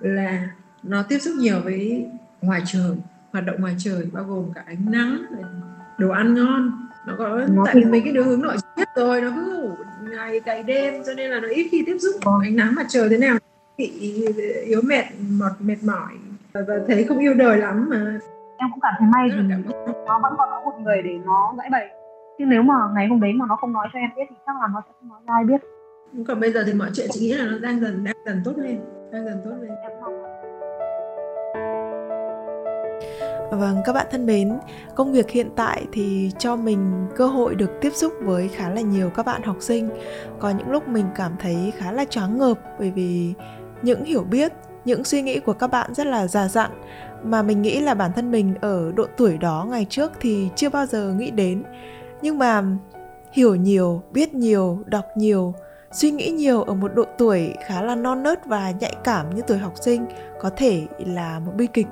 là 0.02 0.48
nó 0.82 1.02
tiếp 1.08 1.18
xúc 1.18 1.34
nhiều 1.38 1.60
với 1.64 2.06
ngoài 2.42 2.62
trời 2.66 2.96
hoạt 3.32 3.46
động 3.46 3.56
ngoài 3.60 3.74
trời 3.78 4.08
bao 4.12 4.24
gồm 4.24 4.44
cả 4.54 4.62
ánh 4.66 4.86
nắng 4.90 5.18
đồ 5.98 6.10
ăn 6.10 6.34
ngon. 6.34 6.72
Nó 7.06 7.14
có 7.18 7.40
nó 7.50 7.62
tại 7.66 7.74
vì 7.74 7.84
mấy 7.84 8.00
cái 8.00 8.12
đứa 8.12 8.22
hướng 8.22 8.40
nội 8.40 8.56
nhất 8.76 8.88
rồi 8.96 9.20
nó 9.20 9.32
cứ 9.36 9.52
ngủ 9.52 9.70
ngày 10.10 10.40
cày 10.40 10.62
đêm 10.62 11.02
cho 11.06 11.14
nên 11.14 11.30
là 11.30 11.40
nó 11.40 11.48
ít 11.48 11.68
khi 11.70 11.82
tiếp 11.86 11.96
xúc 11.98 12.14
với 12.24 12.48
ánh 12.48 12.56
nắng 12.56 12.74
mặt 12.74 12.86
trời 12.88 13.08
thế 13.08 13.18
nào. 13.18 13.38
Bị 13.78 13.90
yếu 14.66 14.80
mệt 14.84 15.04
mệt 15.30 15.52
mệt 15.60 15.76
mỏi 15.84 16.12
và 16.52 16.62
thấy 16.86 17.04
không 17.04 17.18
yêu 17.18 17.34
đời 17.34 17.58
lắm 17.58 17.88
mà. 17.90 18.18
Em 18.58 18.68
cũng 18.72 18.80
cảm 18.80 18.94
thấy 18.98 19.08
may 19.12 19.28
vì 19.36 19.42
nó 20.06 20.18
vẫn 20.22 20.32
còn 20.38 20.48
có 20.50 20.60
một 20.64 20.78
người 20.84 21.02
để 21.02 21.10
nó 21.24 21.54
giải 21.58 21.68
bày. 21.72 21.88
Chứ 22.38 22.44
nếu 22.44 22.62
mà 22.62 22.74
ngày 22.94 23.06
hôm 23.08 23.20
đấy 23.20 23.32
mà 23.32 23.46
nó 23.48 23.56
không 23.56 23.72
nói 23.72 23.88
cho 23.92 23.98
em 23.98 24.10
biết 24.16 24.22
thì 24.30 24.36
chắc 24.46 24.56
là 24.60 24.68
nó 24.74 24.82
sẽ 24.86 24.92
không 25.00 25.08
nói 25.08 25.20
cho 25.26 25.32
ai 25.32 25.44
biết. 25.44 25.60
Còn 26.28 26.40
bây 26.40 26.52
giờ 26.52 26.64
thì 26.66 26.72
mọi 26.72 26.90
chuyện 26.94 27.08
chị 27.12 27.20
nghĩ 27.20 27.32
là 27.32 27.44
nó 27.44 27.58
đang 27.58 27.80
dần 27.80 28.04
đang 28.04 28.16
dần 28.26 28.42
tốt 28.44 28.52
lên 28.56 28.80
đang 29.12 29.24
dần 29.24 29.40
tốt 29.44 29.50
lên 29.60 29.70
em 29.82 29.92
mong 30.00 30.22
Vâng, 33.50 33.82
các 33.84 33.92
bạn 33.92 34.06
thân 34.10 34.26
mến, 34.26 34.58
công 34.94 35.12
việc 35.12 35.30
hiện 35.30 35.50
tại 35.56 35.86
thì 35.92 36.30
cho 36.38 36.56
mình 36.56 37.06
cơ 37.16 37.26
hội 37.26 37.54
được 37.54 37.70
tiếp 37.80 37.90
xúc 37.94 38.12
với 38.22 38.48
khá 38.48 38.70
là 38.70 38.80
nhiều 38.80 39.10
các 39.10 39.26
bạn 39.26 39.42
học 39.42 39.56
sinh. 39.60 39.90
Có 40.38 40.50
những 40.50 40.70
lúc 40.70 40.88
mình 40.88 41.06
cảm 41.14 41.32
thấy 41.38 41.72
khá 41.76 41.92
là 41.92 42.04
choáng 42.04 42.38
ngợp 42.38 42.58
bởi 42.78 42.90
vì 42.90 43.34
những 43.82 44.04
hiểu 44.04 44.22
biết, 44.22 44.52
những 44.84 45.04
suy 45.04 45.22
nghĩ 45.22 45.40
của 45.40 45.52
các 45.52 45.66
bạn 45.66 45.94
rất 45.94 46.06
là 46.06 46.26
già 46.26 46.48
dặn 46.48 46.70
mà 47.22 47.42
mình 47.42 47.62
nghĩ 47.62 47.80
là 47.80 47.94
bản 47.94 48.12
thân 48.12 48.30
mình 48.30 48.54
ở 48.60 48.92
độ 48.92 49.06
tuổi 49.16 49.38
đó 49.38 49.66
ngày 49.70 49.86
trước 49.90 50.12
thì 50.20 50.48
chưa 50.56 50.68
bao 50.68 50.86
giờ 50.86 51.12
nghĩ 51.12 51.30
đến. 51.30 51.62
Nhưng 52.22 52.38
mà 52.38 52.62
hiểu 53.32 53.54
nhiều, 53.54 54.02
biết 54.12 54.34
nhiều, 54.34 54.78
đọc 54.86 55.04
nhiều, 55.16 55.54
suy 55.92 56.10
nghĩ 56.10 56.30
nhiều 56.30 56.62
ở 56.62 56.74
một 56.74 56.94
độ 56.94 57.04
tuổi 57.18 57.54
khá 57.66 57.82
là 57.82 57.94
non 57.94 58.22
nớt 58.22 58.46
và 58.46 58.70
nhạy 58.80 58.94
cảm 59.04 59.34
như 59.34 59.42
tuổi 59.46 59.58
học 59.58 59.72
sinh 59.80 60.06
có 60.40 60.50
thể 60.50 60.86
là 60.98 61.38
một 61.38 61.52
bi 61.56 61.66
kịch. 61.72 61.86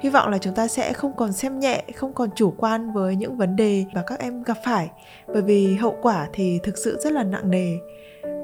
Hy 0.00 0.10
vọng 0.10 0.30
là 0.30 0.38
chúng 0.38 0.54
ta 0.54 0.68
sẽ 0.68 0.92
không 0.92 1.16
còn 1.16 1.32
xem 1.32 1.58
nhẹ, 1.58 1.84
không 1.94 2.12
còn 2.12 2.30
chủ 2.34 2.54
quan 2.56 2.92
với 2.92 3.16
những 3.16 3.36
vấn 3.36 3.56
đề 3.56 3.84
mà 3.94 4.02
các 4.06 4.18
em 4.18 4.42
gặp 4.42 4.56
phải, 4.64 4.90
bởi 5.26 5.42
vì 5.42 5.74
hậu 5.74 5.96
quả 6.02 6.28
thì 6.32 6.60
thực 6.62 6.78
sự 6.78 6.98
rất 7.00 7.12
là 7.12 7.24
nặng 7.24 7.50
nề 7.50 7.76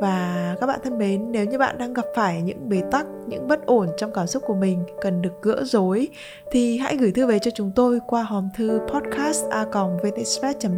và 0.01 0.57
các 0.61 0.67
bạn 0.67 0.81
thân 0.85 0.99
mến, 0.99 1.33
nếu 1.33 1.45
như 1.45 1.59
bạn 1.59 1.79
đang 1.79 1.93
gặp 1.93 2.05
phải 2.15 2.43
những 2.43 2.69
bế 2.69 2.83
tắc, 2.91 3.07
những 3.27 3.49
bất 3.49 3.67
ổn 3.67 3.89
trong 3.97 4.13
cảm 4.13 4.27
xúc 4.27 4.43
của 4.47 4.55
mình 4.55 4.85
cần 5.01 5.23
được 5.23 5.43
gỡ 5.43 5.65
rối, 5.65 6.09
thì 6.51 6.79
hãy 6.79 6.97
gửi 6.97 7.13
thư 7.13 7.27
về 7.27 7.39
cho 7.39 7.51
chúng 7.55 7.73
tôi 7.77 7.99
qua 8.07 8.23
hòm 8.23 8.49
thư 8.57 8.81
podcast 8.93 9.45
a 9.51 9.67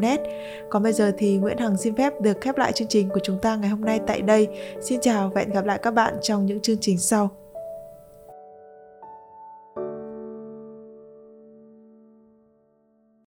net. 0.01 0.21
Còn 0.71 0.83
bây 0.83 0.93
giờ 0.93 1.13
thì 1.19 1.37
nguyễn 1.37 1.59
hằng 1.59 1.77
xin 1.77 1.97
phép 1.97 2.21
được 2.21 2.41
khép 2.41 2.59
lại 2.59 2.73
chương 2.73 2.89
trình 2.89 3.09
của 3.09 3.21
chúng 3.23 3.39
ta 3.39 3.57
ngày 3.57 3.71
hôm 3.71 3.81
nay 3.81 4.01
tại 4.07 4.23
đây. 4.23 4.49
Xin 4.81 5.01
chào 5.01 5.31
và 5.35 5.41
hẹn 5.41 5.51
gặp 5.51 5.65
lại 5.65 5.79
các 5.83 5.95
bạn 5.95 6.15
trong 6.23 6.47
những 6.47 6.61
chương 6.61 6.79
trình 6.81 6.99
sau. 6.99 7.42